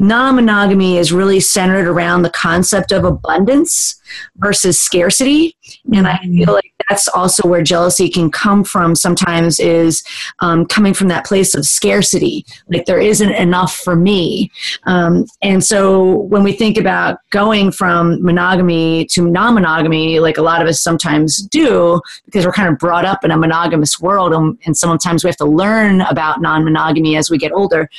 [0.00, 4.00] non monogamy is really centered around the concept of abundance
[4.36, 5.54] versus scarcity.
[5.94, 10.02] And I feel like that's also where jealousy can come from sometimes, is
[10.40, 12.46] um, coming from that place of scarcity.
[12.68, 14.50] Like there isn't enough for me.
[14.84, 20.42] Um, and so when we think about going from monogamy to non monogamy, like a
[20.42, 24.32] lot of us sometimes do, because we're kind of brought up in a monogamous world,
[24.32, 27.90] and, and sometimes we have to learn about non monogamy as we get older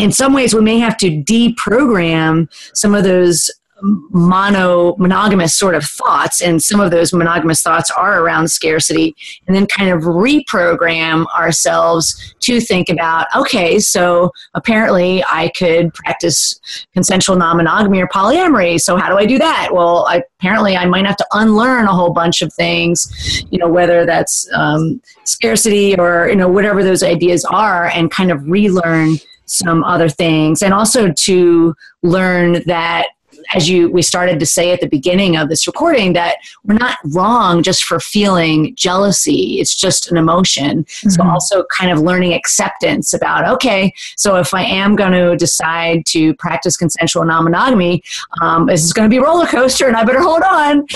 [0.00, 3.50] in some ways we may have to deprogram some of those
[3.82, 9.14] mono monogamous sort of thoughts and some of those monogamous thoughts are around scarcity
[9.46, 16.58] and then kind of reprogram ourselves to think about okay so apparently i could practice
[16.92, 19.70] consensual non-monogamy or polyamory so how do i do that?
[19.72, 23.68] Well I, apparently i might have to unlearn a whole bunch of things you know
[23.68, 29.16] whether that's um, scarcity or you know whatever those ideas are and kind of relearn
[29.50, 30.62] some other things.
[30.62, 33.08] And also to learn that
[33.54, 36.98] as you we started to say at the beginning of this recording that we're not
[37.12, 39.60] wrong just for feeling jealousy.
[39.60, 40.84] It's just an emotion.
[40.84, 41.10] Mm-hmm.
[41.10, 46.04] so also kind of learning acceptance about okay so if i am going to decide
[46.06, 48.02] to practice consensual non-monogamy
[48.40, 50.86] um, this is going to be a roller coaster and i better hold on.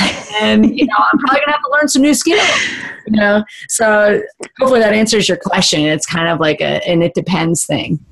[0.41, 2.41] And you know i'm probably going to have to learn some new skills
[3.07, 3.45] you know?
[3.69, 4.23] So
[4.59, 5.83] hopefully that answers your question.
[5.83, 8.05] It's kind of like a and it depends thing.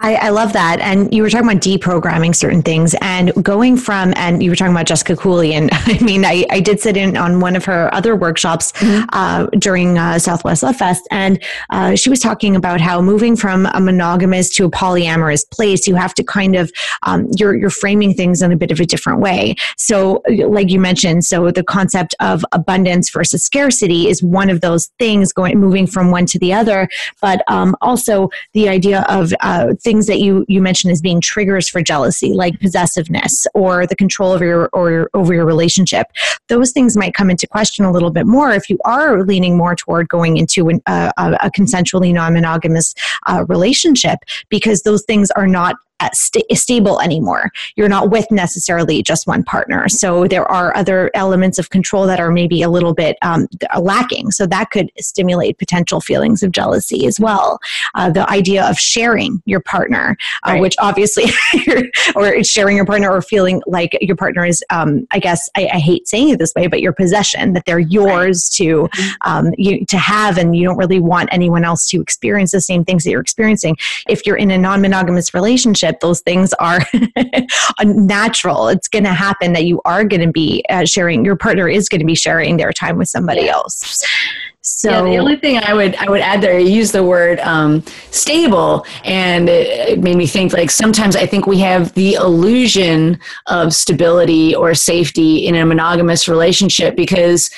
[0.00, 0.80] I, I, love that.
[0.80, 2.94] And you were talking about deprogramming certain things.
[3.00, 5.54] And going from, and you were talking about Jessica Cooley.
[5.54, 9.06] And I mean, I, I did sit in on one of her other workshops mm-hmm.
[9.14, 11.08] uh, during uh, Southwest Love Fest.
[11.10, 15.86] And uh, she was talking about how moving from a monogamous to a polyamorous place,
[15.86, 16.70] you have to kind of,
[17.04, 19.54] um, you're, you're framing things in a bit of a different way.
[19.78, 24.88] So, like you mentioned, so the concept of abundance versus scarcity is one of those
[24.98, 26.90] things going, moving from one to the other.
[27.22, 31.70] But um, also the idea of uh, things that you you mentioned as being triggers
[31.70, 36.06] for jealousy, like possessiveness or the control over your or over your relationship.
[36.48, 39.74] Those things might come into question a little bit more if you are leaning more
[39.74, 42.94] toward going into an, uh, a, a consensually non-monogamous
[43.26, 45.76] uh, relationship, because those things are not
[46.12, 47.50] st- stable anymore.
[47.76, 49.88] You're not with necessarily just one partner.
[49.88, 53.46] So there are other elements of control that are maybe a little bit um,
[53.78, 54.30] lacking.
[54.30, 57.58] So that could stimulate potential feelings of jealousy as well.
[57.94, 60.60] Uh, the idea of sharing your partner, uh, right.
[60.60, 61.24] which obviously,
[62.14, 65.78] or sharing your partner or feeling like your partner is, um, I guess, I, I,
[65.78, 68.66] hate saying it this way, but your possession, that they're yours right.
[68.66, 69.30] to, mm-hmm.
[69.30, 72.84] um, you, to have, and you don't really want anyone else to experience the same
[72.84, 73.76] things that you're experiencing.
[74.08, 76.80] If you're in a non monogamous relationship, relationship, those things are
[77.84, 78.68] natural.
[78.68, 81.88] It's going to happen that you are going to be uh, sharing, your partner is
[81.88, 83.52] going to be sharing their time with somebody yeah.
[83.52, 84.04] else.
[84.62, 87.38] So yeah, the only thing I would I would add there, you use the word
[87.38, 92.14] um, stable, and it, it, made me think like sometimes I think we have the
[92.14, 97.48] illusion of stability or safety in a monogamous relationship because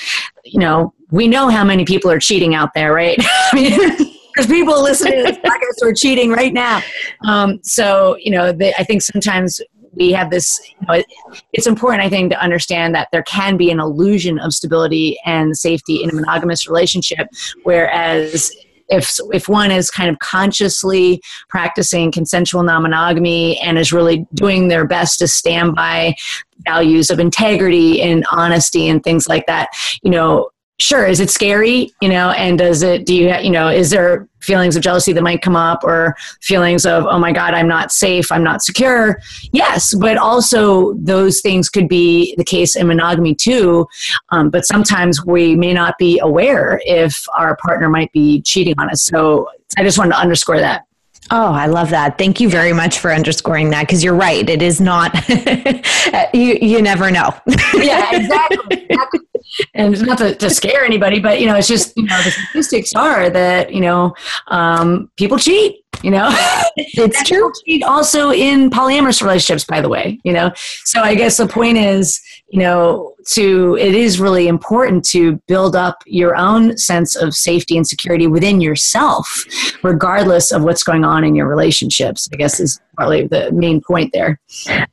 [0.45, 3.17] you know we know how many people are cheating out there, right?
[3.51, 3.79] I mean,
[4.35, 5.39] there's people listening to this
[5.79, 6.81] who are cheating right now.
[7.25, 9.61] Um, so, you know, they, I think sometimes
[9.93, 11.05] we have this, you know, it,
[11.53, 15.57] it's important, I think, to understand that there can be an illusion of stability and
[15.57, 17.27] safety in a monogamous relationship,
[17.63, 18.51] whereas
[18.89, 24.85] if if one is kind of consciously practicing consensual non-monogamy and is really doing their
[24.85, 26.15] best to stand by
[26.65, 29.69] values of integrity and honesty and things like that
[30.01, 33.67] you know sure is it scary you know and does it do you you know
[33.67, 37.53] is there feelings of jealousy that might come up or feelings of oh my god
[37.53, 39.19] i'm not safe i'm not secure?
[39.51, 43.87] Yes but also those things could be the case in monogamy too.
[44.29, 48.89] Um, but sometimes we may not be aware if our partner might be cheating on
[48.89, 49.03] us.
[49.03, 50.85] So i just wanted to underscore that
[51.31, 52.17] Oh, I love that.
[52.17, 54.49] Thank you very much for underscoring that because you're right.
[54.49, 55.13] It is not,
[56.33, 57.33] you, you never know.
[57.75, 58.87] yeah, exactly.
[59.75, 62.93] and not to, to, scare anybody, but, you know, it's just, you know, the statistics
[62.95, 64.13] are that, you know,
[64.47, 66.29] um, people cheat, you know
[66.77, 67.51] it's true
[67.83, 70.51] also in polyamorous relationships by the way you know
[70.85, 75.75] so i guess the point is you know to it is really important to build
[75.75, 79.45] up your own sense of safety and security within yourself
[79.83, 84.11] regardless of what's going on in your relationships i guess is probably the main point
[84.11, 84.37] there.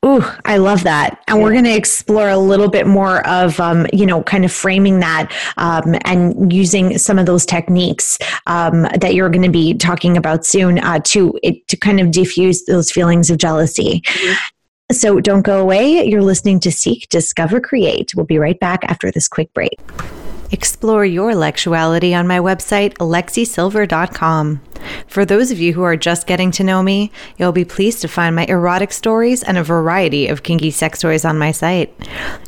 [0.04, 1.20] Ooh, I love that.
[1.26, 4.52] And we're going to explore a little bit more of, um, you know, kind of
[4.52, 8.16] framing that um, and using some of those techniques
[8.46, 12.12] um, that you're going to be talking about soon uh, to it, to kind of
[12.12, 14.02] diffuse those feelings of jealousy.
[14.02, 14.34] Mm-hmm.
[14.92, 16.04] So don't go away.
[16.06, 18.14] You're listening to Seek, Discover, Create.
[18.14, 19.80] We'll be right back after this quick break.
[20.52, 24.60] Explore your sexuality on my website, alexisilver.com.
[25.06, 28.08] For those of you who are just getting to know me, you'll be pleased to
[28.08, 31.92] find my erotic stories and a variety of kinky sex toys on my site.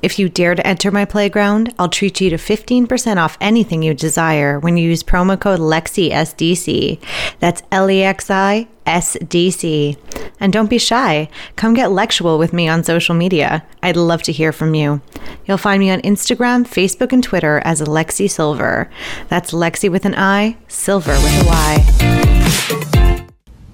[0.03, 3.95] If you dare to enter my playground, I'll treat you to 15% off anything you
[3.95, 7.01] desire when you use promo code LEXISDC.
[7.41, 9.97] That's L E X I SDC.
[10.41, 11.29] And don't be shy.
[11.57, 13.65] Come get lectual with me on social media.
[13.83, 15.03] I'd love to hear from you.
[15.45, 18.91] You'll find me on Instagram, Facebook, and Twitter as Lexi Sylver.
[19.29, 22.28] That's Lexi with an I, Sylver with a Y.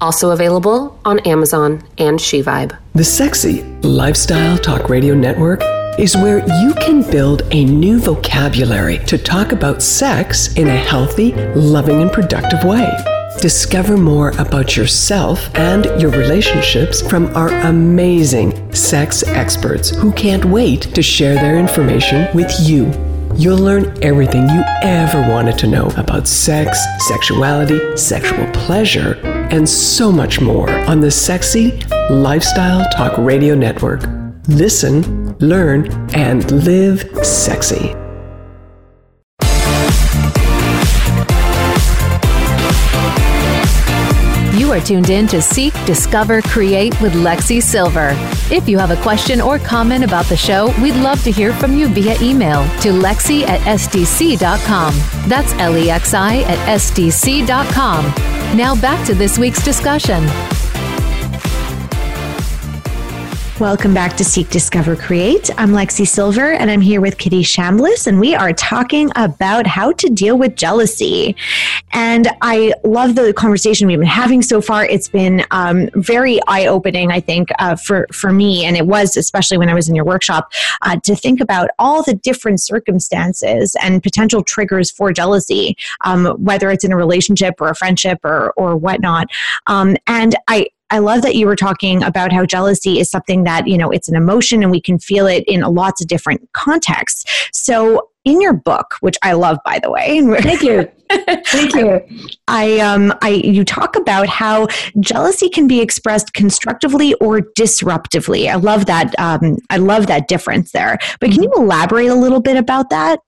[0.00, 2.76] Also available on Amazon and SheVibe.
[2.94, 5.62] The Sexy Lifestyle Talk Radio Network
[5.98, 11.32] is where you can build a new vocabulary to talk about sex in a healthy,
[11.54, 12.90] loving, and productive way.
[13.40, 20.82] Discover more about yourself and your relationships from our amazing sex experts who can't wait
[20.94, 22.90] to share their information with you.
[23.36, 29.14] You'll learn everything you ever wanted to know about sex, sexuality, sexual pleasure,
[29.50, 34.02] and so much more on the Sexy Lifestyle Talk Radio Network.
[34.48, 37.99] Listen, learn, and live sexy.
[44.70, 48.10] You are tuned in to Seek, Discover, Create with Lexi Sylver.
[48.52, 51.76] If you have a question or comment about the show, we'd love to hear from
[51.76, 54.94] you via email to lexi at sdc.com.
[55.28, 58.04] That's L E X I at sdc.com.
[58.56, 60.24] Now back to this week's discussion.
[63.60, 65.50] Welcome back to Seek, Discover, Create.
[65.58, 69.92] I'm Lexi Sylver and I'm here with Kitty Chambliss, and we are talking about how
[69.92, 71.36] to deal with jealousy.
[71.92, 74.86] And I love the conversation we've been having so far.
[74.86, 79.18] It's been um, very eye opening, I think, uh, for, for me, and it was
[79.18, 83.76] especially when I was in your workshop, uh, to think about all the different circumstances
[83.82, 88.52] and potential triggers for jealousy, um, whether it's in a relationship or a friendship or,
[88.52, 89.28] or whatnot.
[89.66, 93.66] Um, and I, I love that you were talking about how jealousy is something that,
[93.66, 97.24] you know, it's an emotion and we can feel it in lots of different contexts.
[97.52, 100.20] So, in your book, which I love, by the way.
[100.42, 100.90] Thank you.
[101.10, 102.02] Thank you.
[102.48, 104.68] I um I you talk about how
[105.00, 108.48] jealousy can be expressed constructively or disruptively.
[108.48, 110.98] I love that um I love that difference there.
[111.18, 113.20] But can you elaborate a little bit about that?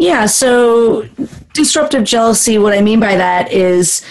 [0.00, 1.04] Yeah, so
[1.52, 4.02] disruptive jealousy, what I mean by that is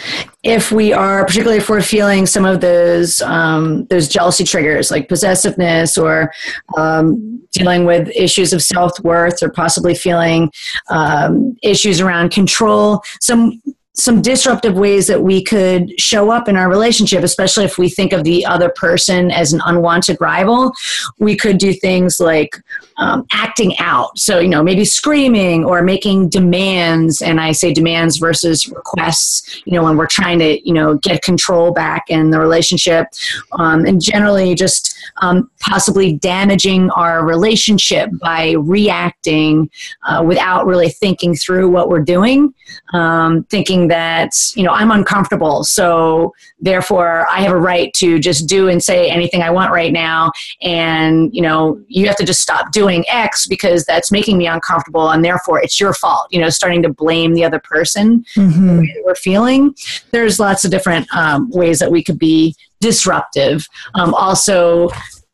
[0.44, 5.10] if we are, particularly if we're feeling some of those um, those jealousy triggers like
[5.10, 6.32] possessiveness or
[6.78, 10.52] um, dealing with issues of self worth or possibly feeling
[10.92, 13.60] um, issues around control, some
[14.00, 18.14] some disruptive ways that we could show up in our relationship, especially if we think
[18.14, 20.74] of the other person as an unwanted rival.
[21.20, 22.62] We could do things like
[22.98, 24.18] um, acting out.
[24.18, 27.22] So, you know, maybe screaming or making demands.
[27.22, 31.22] And I say demands versus requests, you know, when we're trying to, you know, get
[31.22, 33.08] control back in the relationship.
[33.54, 39.70] Um, and generally just um, possibly damaging our relationship by reacting
[40.08, 42.54] uh, without really thinking through what we're doing,
[42.94, 45.64] um, thinking that, you know, I'm uncomfortable.
[45.64, 49.92] So therefore, I have a right to just do and say anything I want right
[49.92, 50.32] now.
[50.62, 55.10] And, you know, you have to just stop doing X because that's making me uncomfortable
[55.10, 56.28] and therefore it's your fault.
[56.32, 58.84] You know, starting to blame the other person mm-hmm.
[59.04, 59.76] we're feeling.
[60.12, 63.68] There's lots of different um, ways that we could be disruptive.
[63.96, 64.90] Um, also,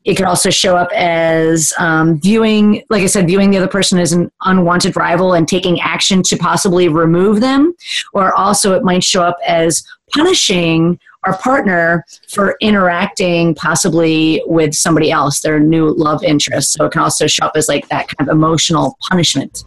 [0.06, 3.98] it could also show up as um, viewing, like I said, viewing the other person
[3.98, 7.74] as an unwanted rival and taking action to possibly remove them.
[8.14, 15.10] Or also, it might show up as punishing our partner for interacting possibly with somebody
[15.10, 16.72] else, their new love interest.
[16.72, 19.64] So it can also show up as like that kind of emotional punishment.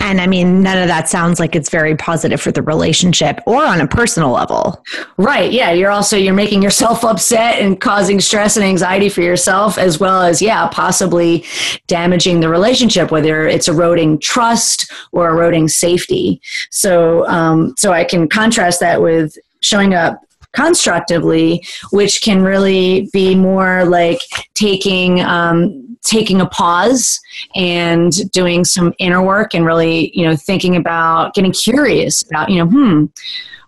[0.00, 3.64] And I mean, none of that sounds like it's very positive for the relationship or
[3.64, 4.84] on a personal level.
[5.16, 5.50] Right.
[5.50, 5.70] Yeah.
[5.70, 10.22] You're also, you're making yourself upset and causing stress and anxiety for yourself, as well
[10.22, 11.44] as, yeah, possibly
[11.86, 16.40] damaging the relationship, whether it's eroding trust or eroding safety.
[16.70, 20.20] So, um, so I can contrast that with showing up
[20.54, 24.20] constructively, which can really be more like
[24.54, 27.18] taking um, taking a pause
[27.54, 32.58] and doing some inner work and really you know thinking about getting curious about you
[32.58, 33.06] know hmm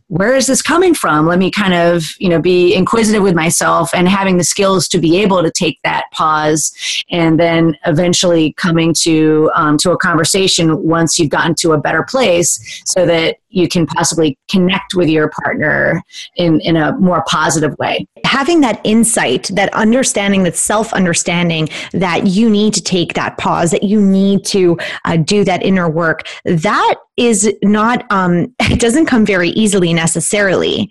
[0.08, 1.26] where is this coming from?
[1.26, 4.98] Let me kind of you know be inquisitive with myself and having the skills to
[4.98, 6.72] be able to take that pause
[7.10, 12.04] and then eventually coming to um, to a conversation once you've gotten to a better
[12.04, 16.02] place so that you can possibly connect with your partner
[16.36, 18.06] in, in a more positive way.
[18.24, 23.70] Having that insight, that understanding, that self understanding that you need to take that pause,
[23.70, 29.06] that you need to uh, do that inner work, that is not, um, it doesn't
[29.06, 30.90] come very easily necessarily.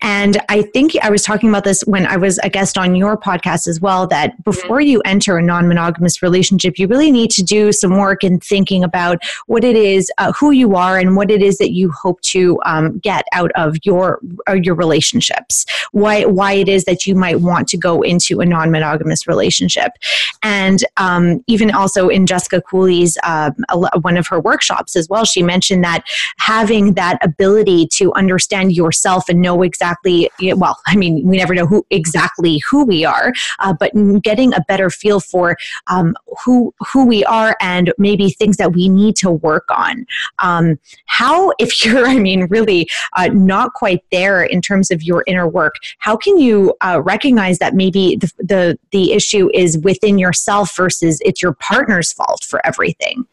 [0.00, 3.16] And I think I was talking about this when I was a guest on your
[3.16, 7.42] podcast as well that before you enter a non monogamous relationship, you really need to
[7.42, 11.30] do some work in thinking about what it is, uh, who you are, and what
[11.30, 15.64] it is that you hope to um, get out of your uh, your relationships.
[15.92, 19.92] Why why it is that you might want to go into a non monogamous relationship,
[20.42, 23.54] and um, even also in Jessica Cooley's um,
[24.00, 26.04] one of her workshops as well, she mentioned that
[26.38, 31.66] having that ability to understand yourself and know exactly well, I mean, we never know
[31.66, 33.92] who exactly who we are, uh, but
[34.22, 38.88] getting a better feel for um, who who we are and maybe things that we
[38.88, 40.06] need to work on.
[40.38, 41.72] Um, how if
[42.06, 46.38] I mean, really uh, not quite there in terms of your inner work, how can
[46.38, 51.54] you uh, recognize that maybe the, the, the issue is within yourself versus it's your
[51.54, 53.26] partner's fault for everything?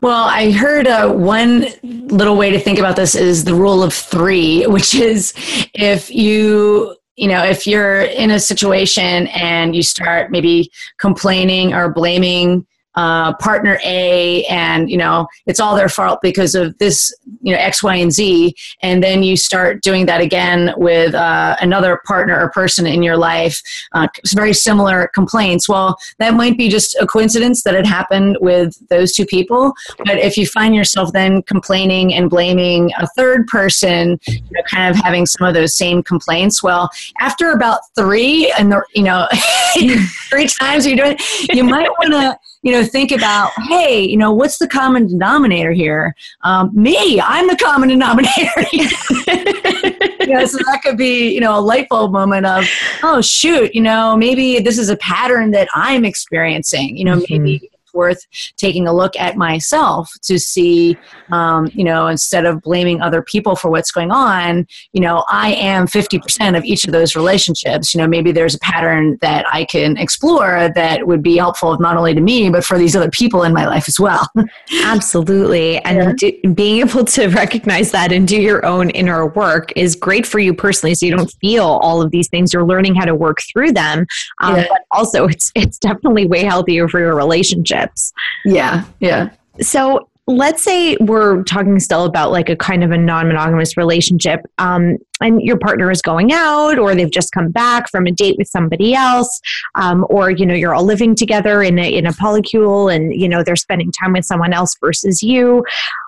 [0.00, 3.92] Well, I heard uh, one little way to think about this is the rule of
[3.92, 5.34] three, which is
[5.74, 11.92] if you you know if you're in a situation and you start maybe complaining or
[11.92, 12.66] blaming
[13.00, 17.58] uh, partner A, and you know it's all their fault because of this, you know
[17.58, 22.38] X, Y, and Z, and then you start doing that again with uh, another partner
[22.38, 25.66] or person in your life, uh, very similar complaints.
[25.66, 29.72] Well, that might be just a coincidence that it happened with those two people,
[30.04, 34.94] but if you find yourself then complaining and blaming a third person, you know, kind
[34.94, 39.26] of having some of those same complaints, well, after about three and the, you know
[40.28, 41.16] three times you're doing,
[41.50, 45.72] you might want to you know think about hey you know what's the common denominator
[45.72, 46.14] here?
[46.42, 48.64] Um, me i'm the common denominator.
[50.20, 52.64] You know, so that could be you know a light bulb moment of
[53.02, 56.96] oh shoot you know maybe this is a pattern that i'm experiencing.
[56.96, 57.42] You know mm-hmm.
[57.42, 58.24] maybe worth
[58.56, 60.96] taking a look at myself to see,
[61.30, 65.52] um, you know, instead of blaming other people for what's going on, you know, I
[65.54, 67.94] am 50% of each of those relationships.
[67.94, 71.96] You know, maybe there's a pattern that I can explore that would be helpful not
[71.96, 74.28] only to me, but for these other people in my life as well.
[74.84, 75.78] Absolutely.
[75.78, 76.30] And yeah.
[76.42, 80.38] do, being able to recognize that and do your own inner work is great for
[80.38, 80.94] you personally.
[80.94, 82.52] So you don't feel all of these things.
[82.52, 84.06] You're learning how to work through them.
[84.40, 84.66] Um, yeah.
[84.68, 88.12] But also, it's, it's definitely way healthier for your relationship relationships.
[88.44, 89.30] Yeah, yeah.
[89.60, 94.96] So let's say we're talking still about like a kind of a non-monogamous relationship um,
[95.20, 98.46] and your partner is going out or they've just come back from a date with
[98.46, 99.40] somebody else
[99.74, 103.28] um, or you know you're all living together in a, in a polycule and you
[103.28, 105.64] know they're spending time with someone else versus you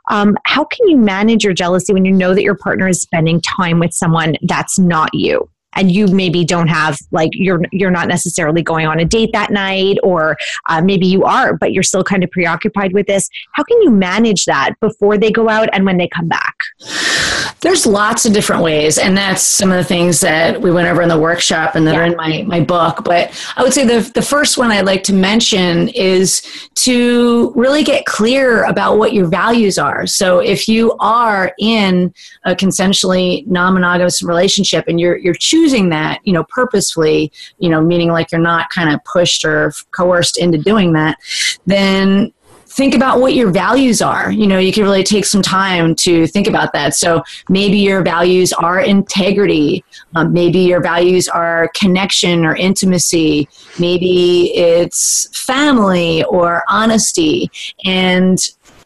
[0.09, 3.41] um, how can you manage your jealousy when you know that your partner is spending
[3.41, 8.09] time with someone that's not you and you maybe don't have like you're you're not
[8.09, 10.37] necessarily going on a date that night or
[10.69, 13.29] uh, maybe you are but you're still kind of preoccupied with this.
[13.53, 16.57] How can you manage that before they go out and when they come back
[17.63, 21.03] there's lots of different ways and that's some of the things that we went over
[21.03, 22.01] in the workshop and that yeah.
[22.01, 25.03] are in my, my book but i would say the, the first one i'd like
[25.03, 30.95] to mention is to really get clear about what your values are so if you
[31.01, 32.13] are in
[32.45, 37.81] a consensually non-monogamous relationship and you're you're choosing choosing that, you know, purposefully, you know,
[37.81, 41.17] meaning like you're not kind of pushed or coerced into doing that,
[41.67, 42.33] then
[42.73, 44.33] think about what your values are.
[44.33, 46.95] You know, you can really take some time to think about that.
[46.95, 49.85] So maybe your values are integrity.
[50.15, 53.49] Um, maybe your values are connection or intimacy.
[53.79, 57.51] Maybe it's family or honesty.
[57.85, 58.39] And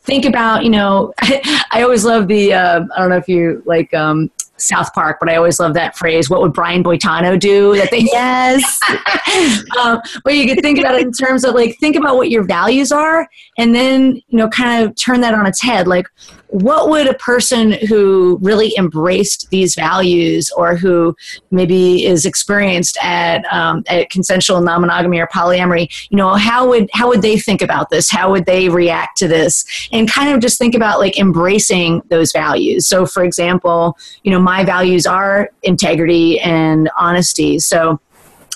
[0.03, 3.95] think about, you know, I, always love the, uh, I don't know if you like,
[3.95, 6.31] um, South Park, but I always love that phrase.
[6.31, 7.77] What would Brian Boitano do?
[7.77, 8.81] That they yes.
[9.83, 12.45] um, but you could think about it in terms of like think about what your
[12.45, 13.29] values are,
[13.59, 15.87] and then you know kind of turn that on its head.
[15.87, 16.07] Like,
[16.49, 21.15] what would a person who really embraced these values, or who
[21.51, 27.09] maybe is experienced at um, at consensual non-monogamy or polyamory, you know, how would how
[27.09, 28.11] would they think about this?
[28.11, 29.65] How would they react to this?
[29.93, 32.87] And kind of just think about like embracing those values.
[32.87, 37.59] So, for example, you know my values are integrity and honesty.
[37.59, 38.01] So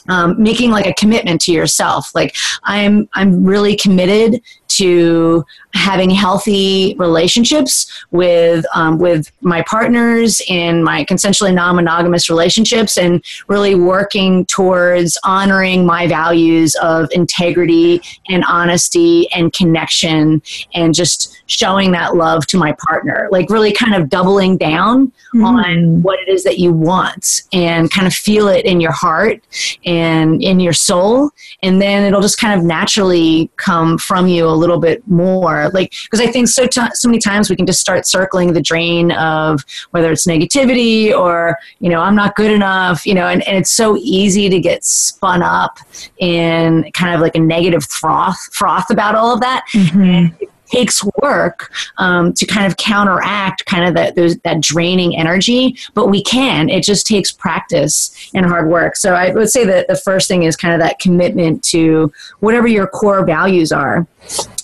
[0.08, 2.34] um, making like a commitment to yourself like
[2.64, 5.44] i'm i'm really committed to
[5.74, 13.74] having healthy relationships with um, with my partners in my consensually non-monogamous relationships and really
[13.74, 20.42] working towards honoring my values of integrity and honesty and connection
[20.74, 25.44] and just showing that love to my partner like really kind of doubling down mm-hmm.
[25.44, 29.42] on what it is that you want and kind of feel it in your heart
[29.84, 31.30] and in your soul.
[31.62, 35.70] And then it'll just kind of naturally come from you a little bit more.
[35.72, 38.60] Like because i think so t- so many times we can just start circling the
[38.60, 43.46] drain of whether it's negativity or you know i'm not good enough you know and,
[43.46, 45.78] and it's so easy to get spun up
[46.18, 49.64] in kind of like a negative froth froth about all of that.
[49.72, 54.14] Mm-hmm takes work um, to kind of counteract kind of that
[54.44, 56.68] that draining energy but we can.
[56.68, 58.96] It just takes practice and hard work.
[58.96, 62.66] So i would say that the first thing is kind of that commitment to whatever
[62.66, 64.06] your core values are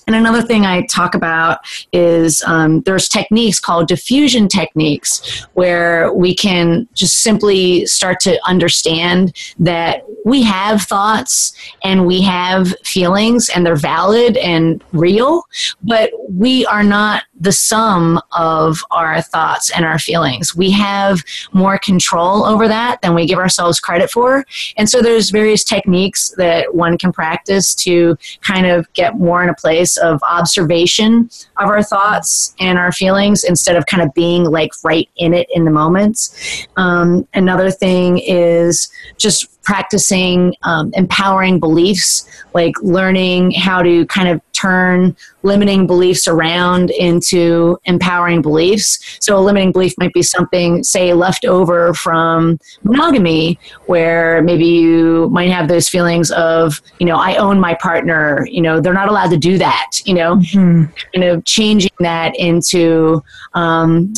[0.07, 1.59] and another thing I talk about
[1.93, 9.37] is um, there's techniques called diffusion techniques where we can just simply start to understand
[9.59, 15.43] that we have thoughts and we have feelings and they're valid and real,
[15.83, 20.57] but we are not the sum of our thoughts and our feelings.
[20.57, 21.23] We have
[21.53, 24.45] more control over that than we give ourselves credit for.
[24.77, 29.49] And so there's various techniques that one can practice to kind of get more in
[29.49, 31.29] a place of observation
[31.59, 35.49] of our thoughts and our feelings instead of kind of being like right in it
[35.55, 36.67] in the moments.
[36.77, 44.41] Um, another thing is just practicing um, empowering beliefs, like learning how to kind of
[44.53, 49.19] turn limiting beliefs around into empowering beliefs.
[49.21, 55.29] So, a limiting belief might be something, say, left over from monogamy, where maybe you
[55.31, 59.09] might have those feelings of, you know, I own my partner, you know, they're not
[59.09, 60.85] allowed to do that, you know, mm-hmm.
[61.13, 63.23] kind of changing that into,
[63.55, 64.15] um,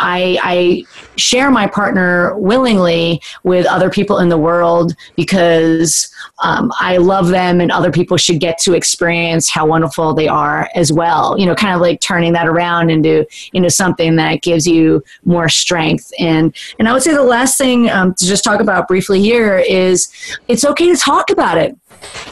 [0.00, 0.84] I, I
[1.16, 7.60] share my partner willingly with other people in the world because um, I love them
[7.60, 11.38] and other people should get to experience how wonderful they are as well.
[11.38, 15.48] You know, kind of like turning that around into into something that gives you more
[15.48, 16.12] strength.
[16.18, 19.58] And and I would say the last thing um, to just talk about briefly here
[19.58, 20.10] is
[20.48, 21.76] it's okay to talk about it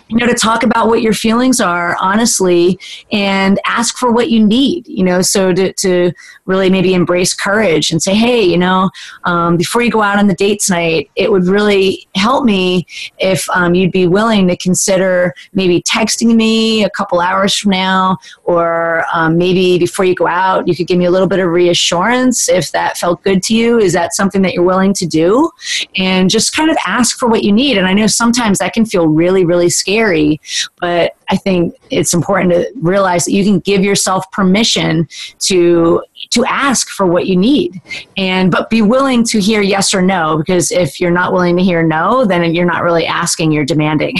[0.08, 2.78] you know to talk about what your feelings are honestly
[3.12, 6.12] and ask for what you need you know so to, to
[6.46, 8.90] really maybe embrace courage and say hey you know
[9.24, 12.86] um, before you go out on the date tonight it would really help me
[13.18, 18.16] if um, you'd be willing to consider maybe texting me a couple hours from now
[18.44, 21.48] or um, maybe before you go out you could give me a little bit of
[21.48, 23.78] reassurance if that felt good to you.
[23.78, 25.50] Is that something that you're willing to do?
[25.96, 28.84] And just kind of ask for what you need and i know sometimes that can
[28.84, 30.40] feel really really scary.
[30.80, 35.08] But I think it's important to realize that you can give yourself permission
[35.40, 37.80] to to ask for what you need
[38.16, 41.62] and but be willing to hear yes or no because if you're not willing to
[41.62, 44.14] hear no then you're not really asking you're demanding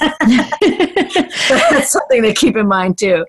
[0.20, 3.24] that's something to keep in mind too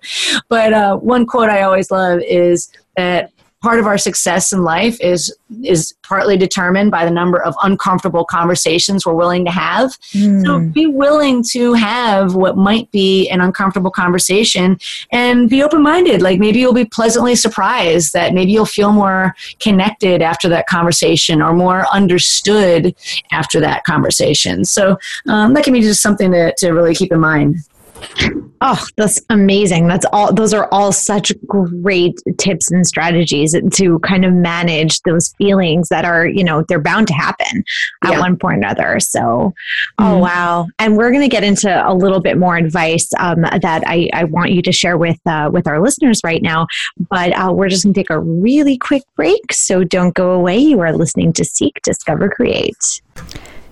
[0.49, 3.31] but uh, one quote i always love is that
[3.61, 8.25] part of our success in life is is partly determined by the number of uncomfortable
[8.25, 9.91] conversations we're willing to have.
[10.11, 10.45] Mm.
[10.45, 14.77] so be willing to have what might be an uncomfortable conversation
[15.11, 16.21] and be open-minded.
[16.21, 21.41] Like maybe you'll be pleasantly surprised that maybe you'll feel more connected after that conversation
[21.41, 22.95] or more understood
[23.31, 24.65] after that conversation.
[24.65, 24.97] So
[25.27, 27.57] um, that can be just something to, to really keep in mind
[28.61, 29.87] Oh, that's amazing.
[29.87, 35.33] That's all those are all such great tips and strategies to kind of manage those
[35.37, 37.63] feelings that are, you know, they're bound to happen
[38.03, 38.19] at yeah.
[38.19, 38.99] one point or another.
[38.99, 39.53] So,
[39.99, 40.13] oh, mm-hmm.
[40.13, 40.67] oh wow.
[40.79, 44.23] And we're going to get into a little bit more advice um, that I, I
[44.23, 46.65] want you to share with uh, with our listeners right now,
[47.09, 49.51] but uh, we're just going to take a really quick break.
[49.51, 50.57] So don't go away.
[50.57, 53.01] You are listening to Seek, Discover, Create.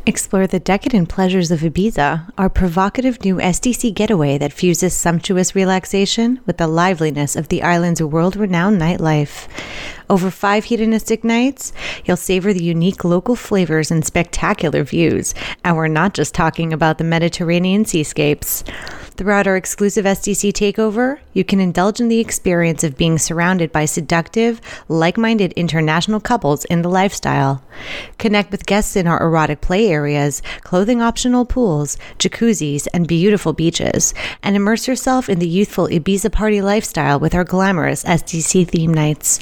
[0.06, 6.42] Explore the decadent pleasures of Ibiza, our provocative new SDC getaway that fuses sumptuous relaxation
[6.46, 9.48] with the liveliness of the island's world renowned nightlife.
[10.10, 11.74] Over five hedonistic nights,
[12.06, 15.34] you'll savor the unique local flavors and spectacular views.
[15.64, 18.64] And we're not just talking about the Mediterranean seascapes.
[19.16, 23.86] Throughout our exclusive SDC takeover, you can indulge in the experience of being surrounded by
[23.86, 27.64] seductive, like minded international couples in the lifestyle.
[28.18, 34.16] Connect with guests in our erotic play areas, clothing optional pools, jacuzzis, and beautiful beaches,
[34.42, 39.40] and immerse yourself in the youthful Ibiza party lifestyle with our glamorous SDC theme nights.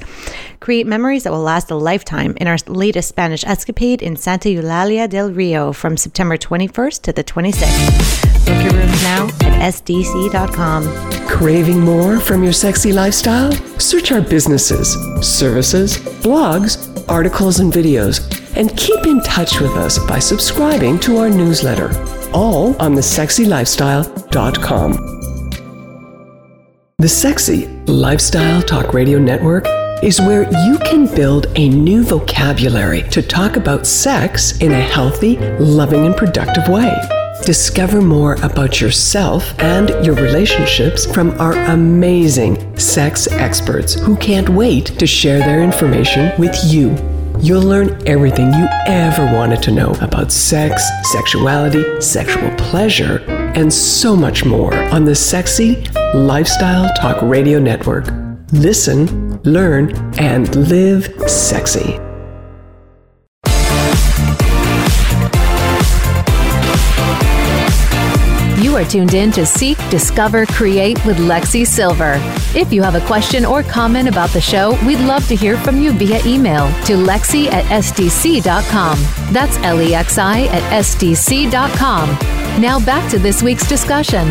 [0.62, 5.10] Create memories that will last a lifetime in our latest Spanish escapade in Santa Eulalia
[5.10, 8.46] del Rio from September 21st to the 26th.
[8.46, 10.84] Book your rooms now at sdc.com.
[11.28, 13.52] Craving more from your sexy lifestyle?
[13.80, 14.94] Search our businesses,
[15.28, 18.22] services, blogs, articles, and videos,
[18.56, 21.90] and keep in touch with us by subscribing to our newsletter,
[22.34, 24.92] all on thesexylifestyle.com.
[27.00, 29.66] The Sexy Lifestyle Talk Radio Network
[30.02, 35.38] is where you can build a new vocabulary to talk about sex in a healthy,
[35.60, 36.96] loving, and productive way.
[37.46, 44.86] Discover more about yourself and your relationships from our amazing sex experts who can't wait
[45.00, 46.96] to share their information with you.
[47.40, 53.24] You'll learn everything you ever wanted to know about sex, sexuality, sexual pleasure,
[53.56, 55.84] and so much more on the Sexy
[56.14, 58.31] Lifestyle Talk Radio Network.
[58.52, 61.98] Listen, learn, and live sexy.
[68.62, 72.16] You are tuned in to Seek, Discover, Create with Lexi Sylver.
[72.54, 75.82] If you have a question or comment about the show, we'd love to hear from
[75.82, 79.00] you via email to lexi at sdc.com.
[79.34, 82.10] That's L E X I at sdc.com.
[82.62, 84.30] Now back to this week's discussion.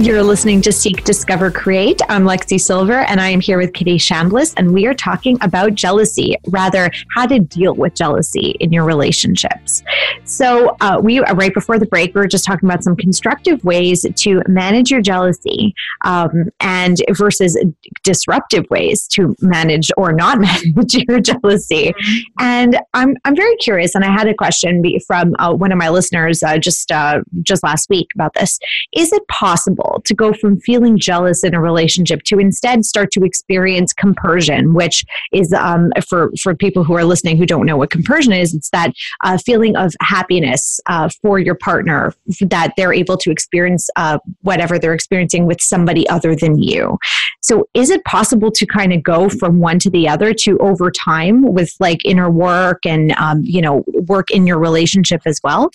[0.00, 2.00] You're listening to Seek, Discover, Create.
[2.08, 5.74] I'm Lexi Sylver, and I am here with Kitty Chambliss, and we are talking about
[5.74, 9.82] jealousy, rather, how to deal with jealousy in your relationships.
[10.22, 13.64] So, uh, we uh, right before the break, we were just talking about some constructive
[13.64, 15.74] ways to manage your jealousy,
[16.04, 17.58] um, and versus
[18.04, 21.92] disruptive ways to manage or not manage your jealousy.
[22.38, 25.88] And I'm I'm very curious, and I had a question from uh, one of my
[25.88, 28.60] listeners uh, just uh, just last week about this.
[28.94, 29.87] Is it possible?
[30.04, 35.04] To go from feeling jealous in a relationship to instead start to experience compersion, which
[35.32, 38.54] is um, for for people who are listening who don't know what compersion is.
[38.54, 38.92] It's that
[39.24, 44.78] uh, feeling of happiness uh, for your partner that they're able to experience uh, whatever
[44.78, 46.98] they're experiencing with somebody other than you.
[47.40, 50.90] So, is it possible to kind of go from one to the other to over
[50.90, 55.70] time with like inner work and um, you know work in your relationship as well?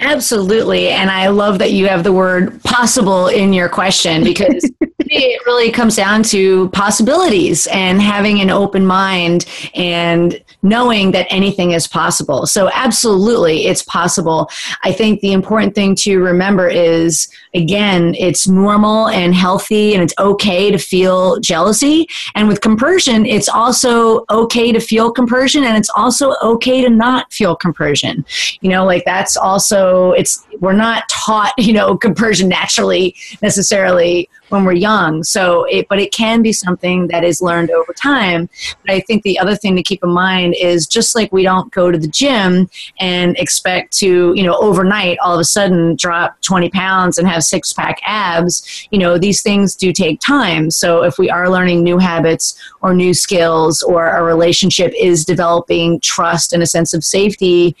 [0.00, 0.88] Absolutely.
[0.88, 5.70] And I love that you have the word possible in your question because it really
[5.70, 12.46] comes down to possibilities and having an open mind and knowing that anything is possible.
[12.46, 14.50] So, absolutely, it's possible.
[14.82, 20.14] I think the important thing to remember is again, it's normal and healthy and it's
[20.18, 22.06] okay to feel jealousy.
[22.34, 27.32] And with compersion, it's also okay to feel compersion and it's also okay to not
[27.32, 28.24] feel compersion.
[28.60, 32.93] You know, like that's also, it's, we're not taught, you know, compersion naturally
[33.42, 35.24] necessarily when we're young.
[35.24, 38.48] So, it, but it can be something that is learned over time.
[38.86, 41.72] But I think the other thing to keep in mind is just like we don't
[41.72, 42.68] go to the gym
[43.00, 47.42] and expect to, you know, overnight all of a sudden drop 20 pounds and have
[47.42, 50.70] six pack abs, you know, these things do take time.
[50.70, 56.00] So if we are learning new habits or new skills or a relationship is developing
[56.00, 57.76] trust and a sense of safety,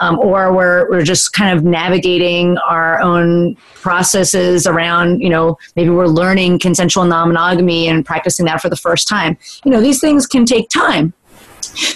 [0.00, 3.56] um, or we're, we're just kind of navigating our own
[3.86, 8.76] processes around, you know, maybe we're learning consensual non monogamy and practicing that for the
[8.76, 9.36] first time.
[9.64, 11.12] You know, these things can take time.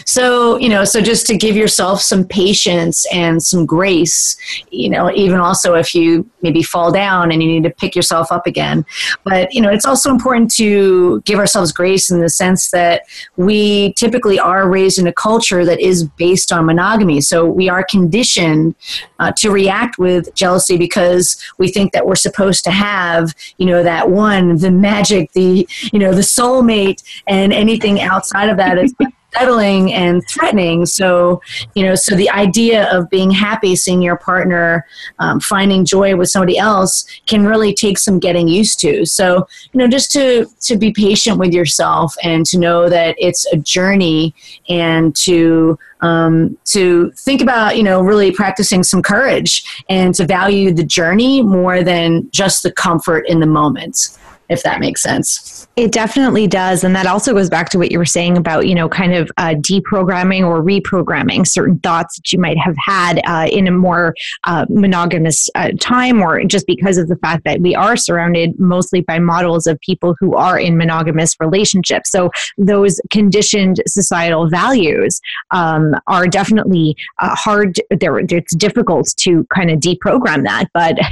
[0.05, 4.37] So, you know, so just to give yourself some patience and some grace,
[4.71, 8.31] you know, even also if you maybe fall down and you need to pick yourself
[8.31, 8.85] up again.
[9.25, 13.03] But, you know, it's also important to give ourselves grace in the sense that
[13.37, 17.21] we typically are raised in a culture that is based on monogamy.
[17.21, 18.75] So we are conditioned
[19.19, 23.83] uh, to react with jealousy because we think that we're supposed to have, you know,
[23.83, 28.95] that one, the magic, the, you know, the soulmate, and anything outside of that is
[29.35, 30.87] settling and threatening.
[30.87, 31.41] So,
[31.75, 34.87] you know, so the idea of being happy, seeing your partner
[35.19, 39.05] um, finding joy with somebody else can really take some getting used to.
[39.07, 43.47] So, you know, just to to be patient with yourself and to know that it's
[43.53, 44.35] a journey
[44.69, 50.73] and to um, to think about you know really practicing some courage and to value
[50.73, 54.17] the journey more than just the comfort in the moment
[54.51, 55.69] if that makes sense.
[55.77, 56.83] It definitely does.
[56.83, 59.31] And that also goes back to what you were saying about, you know, kind of
[59.39, 64.15] uh, deprogramming or reprogramming certain thoughts that you might have had uh, in a more
[64.45, 69.01] uh, monogamous uh, time, or just because of the fact that we are surrounded mostly
[69.03, 72.11] by models of people who are in monogamous relationships.
[72.11, 75.21] So those conditioned societal values
[75.53, 77.81] um, are definitely uh, hard.
[77.91, 80.97] There, it's difficult to kind of deprogram that, but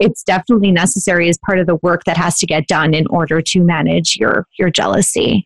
[0.00, 3.40] it's definitely necessary as part of the work that has to get done in order
[3.40, 5.44] to manage your your jealousy.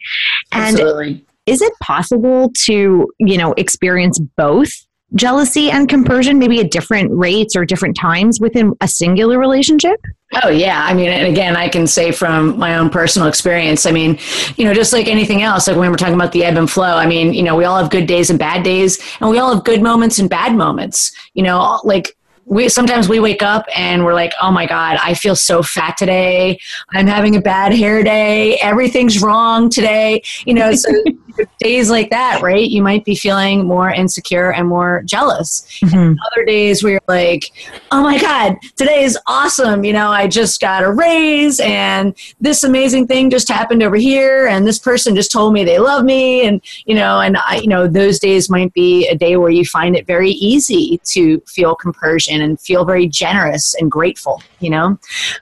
[0.53, 1.25] And Absolutely.
[1.47, 4.73] is it possible to you know experience both
[5.15, 10.01] jealousy and compersion maybe at different rates or different times within a singular relationship?
[10.43, 13.87] Oh yeah, I mean, and again, I can say from my own personal experience.
[13.87, 14.19] I mean,
[14.57, 16.97] you know, just like anything else, like when we're talking about the ebb and flow.
[16.97, 19.55] I mean, you know, we all have good days and bad days, and we all
[19.55, 21.13] have good moments and bad moments.
[21.33, 22.15] You know, like
[22.49, 25.97] we sometimes we wake up and we're like, oh my god, I feel so fat
[25.97, 26.59] today.
[26.91, 28.57] I'm having a bad hair day.
[28.57, 30.23] Everything's wrong today.
[30.47, 30.91] You know, so
[31.59, 32.69] days like that, right?
[32.69, 35.67] You might be feeling more insecure and more jealous.
[35.83, 36.15] Mm-hmm.
[36.33, 37.53] other days where you're like,
[37.91, 39.85] oh my God, today is awesome.
[39.85, 44.47] You know, I just got a raise and this amazing thing just happened over here
[44.47, 46.47] and this person just told me they love me.
[46.47, 49.65] And, you know, and I, you know, those days might be a day where you
[49.65, 54.99] find it very easy to feel compersion and feel very generous and grateful, you know?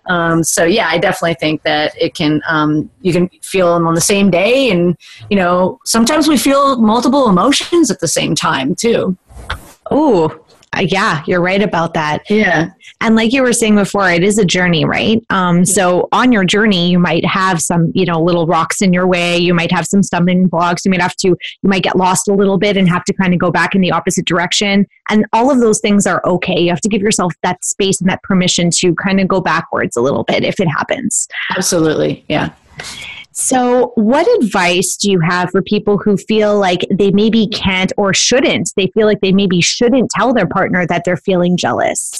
[0.06, 3.94] Um, so yeah, I definitely think that it can, um, you can feel them on
[3.94, 4.96] the same day and,
[5.30, 9.16] you know, sometimes we feel multiple emotions at the same time too.
[9.90, 10.40] Oh,
[10.78, 12.22] yeah, you're right about that.
[12.30, 12.68] Yeah.
[13.00, 15.20] And like you were saying before, it is a journey, right?
[15.30, 19.06] Um, so on your journey, you might have some, you know, little rocks in your
[19.06, 19.36] way.
[19.36, 20.84] You might have some stumbling blocks.
[20.84, 23.32] You might have to, you might get lost a little bit and have to kind
[23.32, 24.86] of go back in the opposite direction.
[25.10, 26.60] And all of those things are okay.
[26.60, 29.96] You have to give yourself that space and that permission to kind of go backwards
[29.96, 31.26] a little bit if it happens.
[31.56, 32.24] Absolutely.
[32.28, 32.52] Yeah.
[33.38, 38.14] So, what advice do you have for people who feel like they maybe can't or
[38.14, 38.72] shouldn't?
[38.76, 42.18] They feel like they maybe shouldn't tell their partner that they're feeling jealous.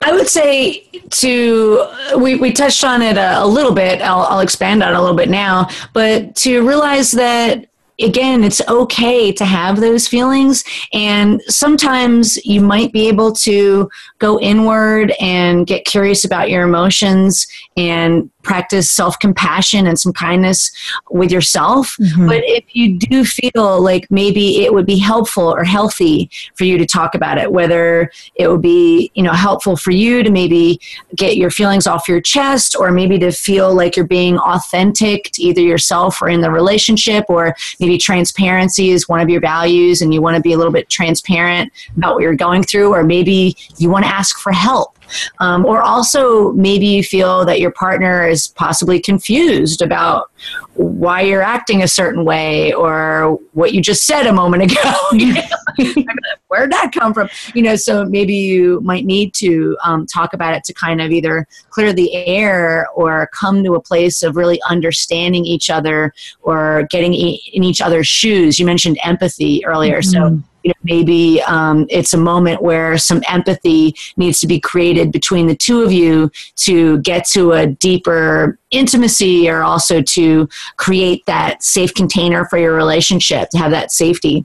[0.00, 1.86] I would say to
[2.18, 4.02] we, we touched on it a, a little bit.
[4.02, 7.68] I'll, I'll expand on it a little bit now, but to realize that
[8.00, 10.64] again, it's okay to have those feelings.
[10.92, 13.88] And sometimes you might be able to
[14.18, 17.46] go inward and get curious about your emotions
[17.76, 20.70] and practice self compassion and some kindness
[21.10, 21.96] with yourself.
[22.00, 22.28] Mm-hmm.
[22.28, 26.78] But if you do feel like maybe it would be helpful or healthy for you
[26.78, 30.80] to talk about it, whether it would be you know helpful for you to maybe
[31.16, 35.42] get your feelings off your chest, or maybe to feel like you're being authentic to
[35.42, 40.12] either yourself or in the relationship, or maybe transparency is one of your values and
[40.12, 43.56] you want to be a little bit transparent about what you're going through, or maybe
[43.78, 44.98] you want to ask for help
[45.40, 50.30] um, or also, maybe you feel that your partner is possibly confused about
[50.74, 54.92] why you're acting a certain way or what you just said a moment ago.
[56.48, 57.28] Where'd that come from?
[57.54, 61.10] You know, so maybe you might need to um, talk about it to kind of
[61.10, 66.86] either clear the air or come to a place of really understanding each other or
[66.90, 68.58] getting in each other's shoes.
[68.58, 70.00] You mentioned empathy earlier.
[70.00, 70.38] Mm-hmm.
[70.38, 75.12] So you know, maybe um, it's a moment where some empathy needs to be created
[75.12, 81.24] between the two of you to get to a deeper intimacy or also to create
[81.26, 84.44] that safe container for your relationship to have that safety.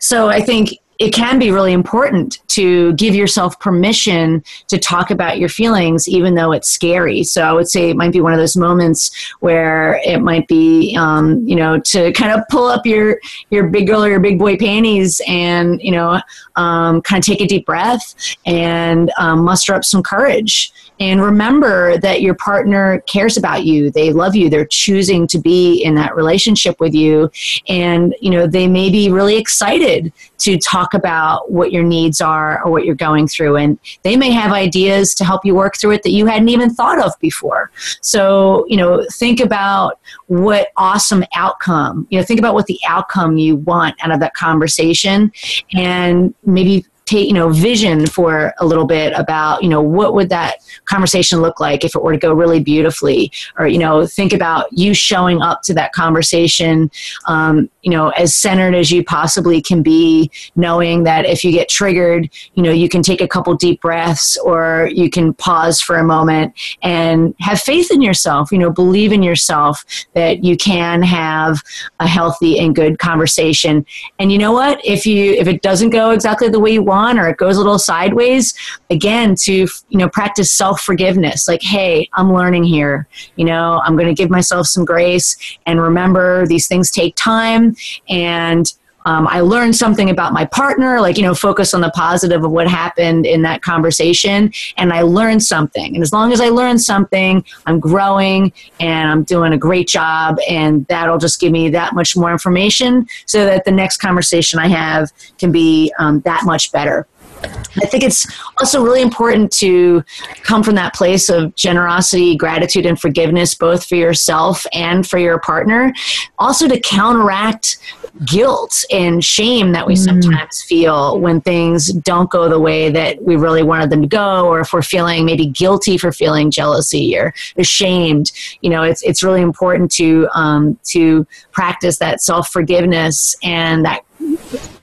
[0.00, 5.38] So i think it can be really important to give yourself permission to talk about
[5.38, 7.22] your feelings, even though it's scary.
[7.22, 10.96] So I would say it might be one of those moments where it might be,
[10.98, 13.20] um, you know, to kind of pull up your
[13.50, 16.20] your big girl or your big boy panties and you know,
[16.56, 21.98] um, kind of take a deep breath and um, muster up some courage and remember
[21.98, 23.90] that your partner cares about you.
[23.90, 24.50] They love you.
[24.50, 27.30] They're choosing to be in that relationship with you.
[27.68, 32.64] And you know they may be really excited to talk about what your needs are
[32.64, 33.56] or what you're going through.
[33.56, 36.70] And they may have ideas to help you work through it that you hadn't even
[36.70, 37.70] thought of before.
[38.00, 43.36] So you know think about what awesome outcome you know think about what the outcome
[43.36, 45.32] you want out of that conversation.
[45.74, 50.28] And maybe take you know vision for a little bit about you know what would
[50.28, 53.32] that conversation look like if it were to go really beautifully?
[53.58, 56.90] Or you know think about you showing up to that conversation
[57.26, 61.68] um, you know as centered as you possibly can be knowing that if you get
[61.68, 65.96] triggered you know you can take a couple deep breaths or you can pause for
[65.96, 66.52] a moment
[66.82, 69.84] and have faith in yourself you know believe in yourself
[70.14, 71.62] that you can have
[72.00, 73.84] a healthy and good conversation.
[74.18, 74.84] And you know what?
[74.84, 77.56] If you if it doesn't go exactly the way you want on or it goes
[77.56, 78.54] a little sideways,
[78.90, 81.48] again, to, you know, practice self forgiveness.
[81.48, 83.06] Like, hey, I'm learning here.
[83.36, 85.36] You know, I'm going to give myself some grace
[85.66, 87.76] and remember these things take time
[88.08, 88.72] and
[89.08, 92.50] um, I learned something about my partner, like, you know, focus on the positive of
[92.50, 94.52] what happened in that conversation.
[94.76, 95.94] And I learned something.
[95.94, 100.36] And as long as I learn something, I'm growing and I'm doing a great job.
[100.46, 104.68] And that'll just give me that much more information so that the next conversation I
[104.68, 107.06] have can be um, that much better.
[107.42, 108.26] I think it's
[108.58, 110.04] also really important to
[110.42, 115.38] come from that place of generosity, gratitude, and forgiveness, both for yourself and for your
[115.38, 115.94] partner.
[116.38, 117.78] Also, to counteract
[118.24, 119.98] guilt and shame that we mm.
[120.04, 124.46] sometimes feel when things don't go the way that we really wanted them to go,
[124.46, 128.32] or if we're feeling maybe guilty for feeling jealousy or ashamed.
[128.60, 134.02] You know, it's it's really important to um, to practice that self forgiveness and that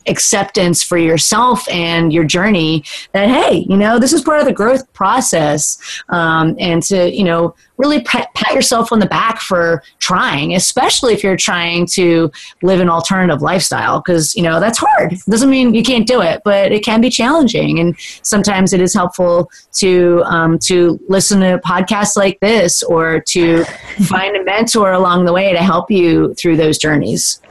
[0.07, 4.53] acceptance for yourself and your journey that hey you know this is part of the
[4.53, 9.84] growth process um, and to you know really pat, pat yourself on the back for
[9.99, 15.13] trying especially if you're trying to live an alternative lifestyle because you know that's hard
[15.13, 18.82] It doesn't mean you can't do it but it can be challenging and sometimes it
[18.82, 23.63] is helpful to um, to listen to podcasts like this or to
[24.05, 27.41] find a mentor along the way to help you through those journeys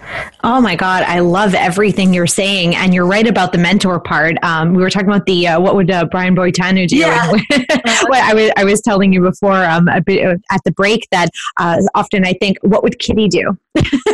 [0.42, 4.36] Oh my God, I love everything you're saying, and you're right about the mentor part.
[4.42, 6.96] Um, we were talking about the uh, what would uh, Brian Boitano do?
[6.96, 7.30] Yeah.
[7.30, 11.30] what I was I was telling you before um, a bit at the break that
[11.58, 13.56] uh, often I think, what would Kitty do?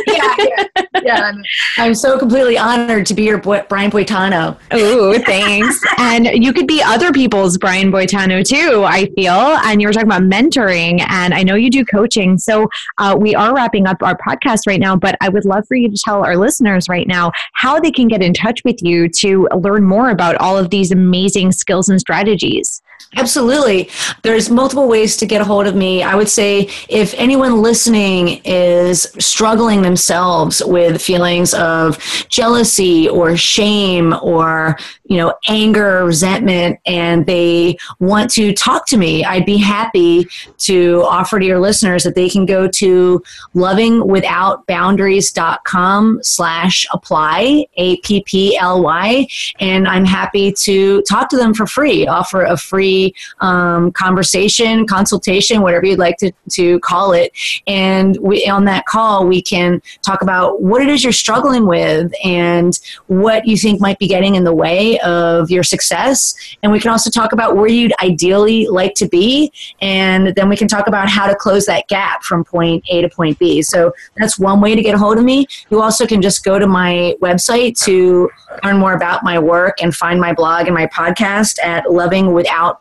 [0.07, 0.65] yeah, yeah,
[1.03, 1.21] yeah.
[1.21, 1.43] I'm,
[1.77, 4.57] I'm, so completely honored to be your boy, Brian Boitano.
[4.71, 5.79] Oh, thanks.
[5.97, 8.83] and you could be other people's Brian Boitano too.
[8.83, 12.39] I feel, and you were talking about mentoring, and I know you do coaching.
[12.39, 15.75] So uh, we are wrapping up our podcast right now, but I would love for
[15.75, 19.09] you to tell our listeners right now how they can get in touch with you
[19.09, 22.81] to learn more about all of these amazing skills and strategies.
[23.15, 23.89] Absolutely.
[24.23, 26.03] There's multiple ways to get a hold of me.
[26.03, 31.97] I would say if anyone listening is struggling themselves with feelings of
[32.29, 34.77] jealousy or shame or
[35.11, 40.25] you know anger resentment and they want to talk to me i'd be happy
[40.57, 43.21] to offer to your listeners that they can go to
[43.53, 49.27] lovingwithoutboundaries.com slash apply a-p-p-l-y
[49.59, 52.90] and i'm happy to talk to them for free offer a free
[53.39, 57.31] um, conversation consultation whatever you'd like to, to call it
[57.67, 62.11] and we, on that call we can talk about what it is you're struggling with
[62.23, 66.35] and what you think might be getting in the way of your success.
[66.63, 69.51] And we can also talk about where you'd ideally like to be.
[69.81, 73.09] And then we can talk about how to close that gap from point A to
[73.09, 73.61] point B.
[73.61, 75.45] So that's one way to get a hold of me.
[75.69, 78.29] You also can just go to my website to
[78.63, 81.85] learn more about my work and find my blog and my podcast at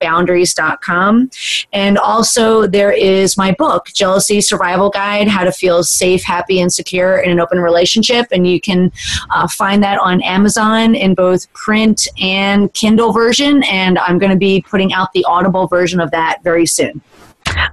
[0.00, 1.30] lovingwithoutboundaries.com.
[1.72, 6.72] And also, there is my book, Jealousy Survival Guide How to Feel Safe, Happy, and
[6.72, 8.26] Secure in an Open Relationship.
[8.32, 8.92] And you can
[9.30, 13.62] uh, find that on Amazon in both print and Kindle version.
[13.64, 17.00] And I'm going to be putting out the Audible version of that very soon.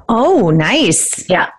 [0.09, 1.29] Oh, nice.
[1.29, 1.51] Yeah.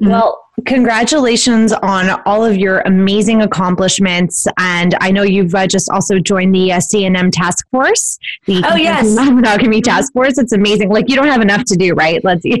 [0.00, 0.10] Mm-hmm.
[0.10, 4.46] Well, congratulations on all of your amazing accomplishments.
[4.58, 8.18] And I know you've uh, just also joined the uh, CNM task force.
[8.46, 9.14] The oh, yes.
[9.14, 10.38] Monogamy task force.
[10.38, 10.90] It's amazing.
[10.90, 12.22] Like, you don't have enough to do, right?
[12.24, 12.60] Let's see.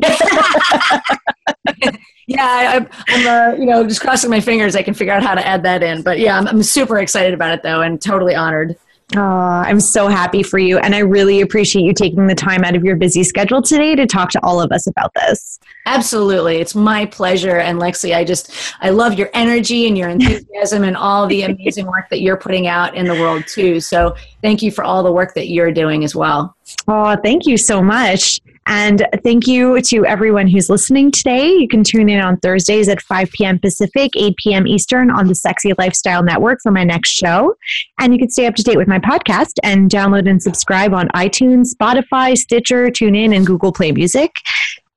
[2.26, 4.76] yeah, I'm, I'm uh, you know, just crossing my fingers.
[4.76, 6.02] I can figure out how to add that in.
[6.02, 8.76] But yeah, I'm, I'm super excited about it, though, and totally honored.
[9.14, 10.78] Oh, I'm so happy for you.
[10.78, 14.06] And I really appreciate you taking the time out of your busy schedule today to
[14.06, 15.58] talk to all of us about this.
[15.84, 16.56] Absolutely.
[16.56, 17.58] It's my pleasure.
[17.58, 21.86] And Lexi, I just, I love your energy and your enthusiasm and all the amazing
[21.86, 23.80] work that you're putting out in the world, too.
[23.80, 26.56] So thank you for all the work that you're doing as well.
[26.88, 28.40] Oh, thank you so much.
[28.66, 31.48] And thank you to everyone who's listening today.
[31.48, 33.58] You can tune in on Thursdays at 5 p.m.
[33.58, 34.66] Pacific, 8 p.m.
[34.66, 37.54] Eastern on the Sexy Lifestyle Network for my next show.
[37.98, 41.08] And you can stay up to date with my podcast and download and subscribe on
[41.08, 44.30] iTunes, Spotify, Stitcher, TuneIn, and Google Play Music.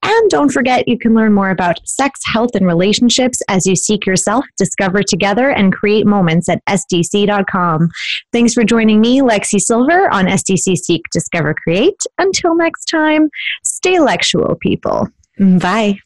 [0.08, 4.06] And don't forget, you can learn more about sex, health, and relationships as you seek
[4.06, 7.90] yourself, discover together, and create moments at SDC.com.
[8.32, 12.00] Thanks for joining me, Lexi Sylver, on SDC Seek, Discover, Create.
[12.20, 13.30] Until next time,
[13.64, 15.10] stay lectual, people.
[15.40, 15.98] Bye.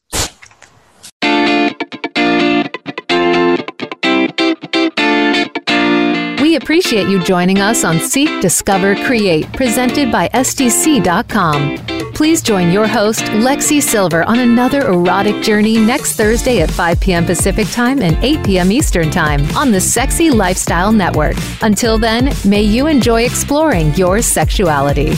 [6.41, 11.98] We appreciate you joining us on Seek, Discover, Create, presented by SDC.com.
[12.13, 17.25] Please join your host, Lexi Sylver, on another erotic journey next Thursday at 5 p.m.
[17.25, 18.71] Pacific Time and 8 p.m.
[18.71, 21.35] Eastern Time on the Sexy Lifestyle Network.
[21.61, 25.15] Until then, may you enjoy exploring your sexuality.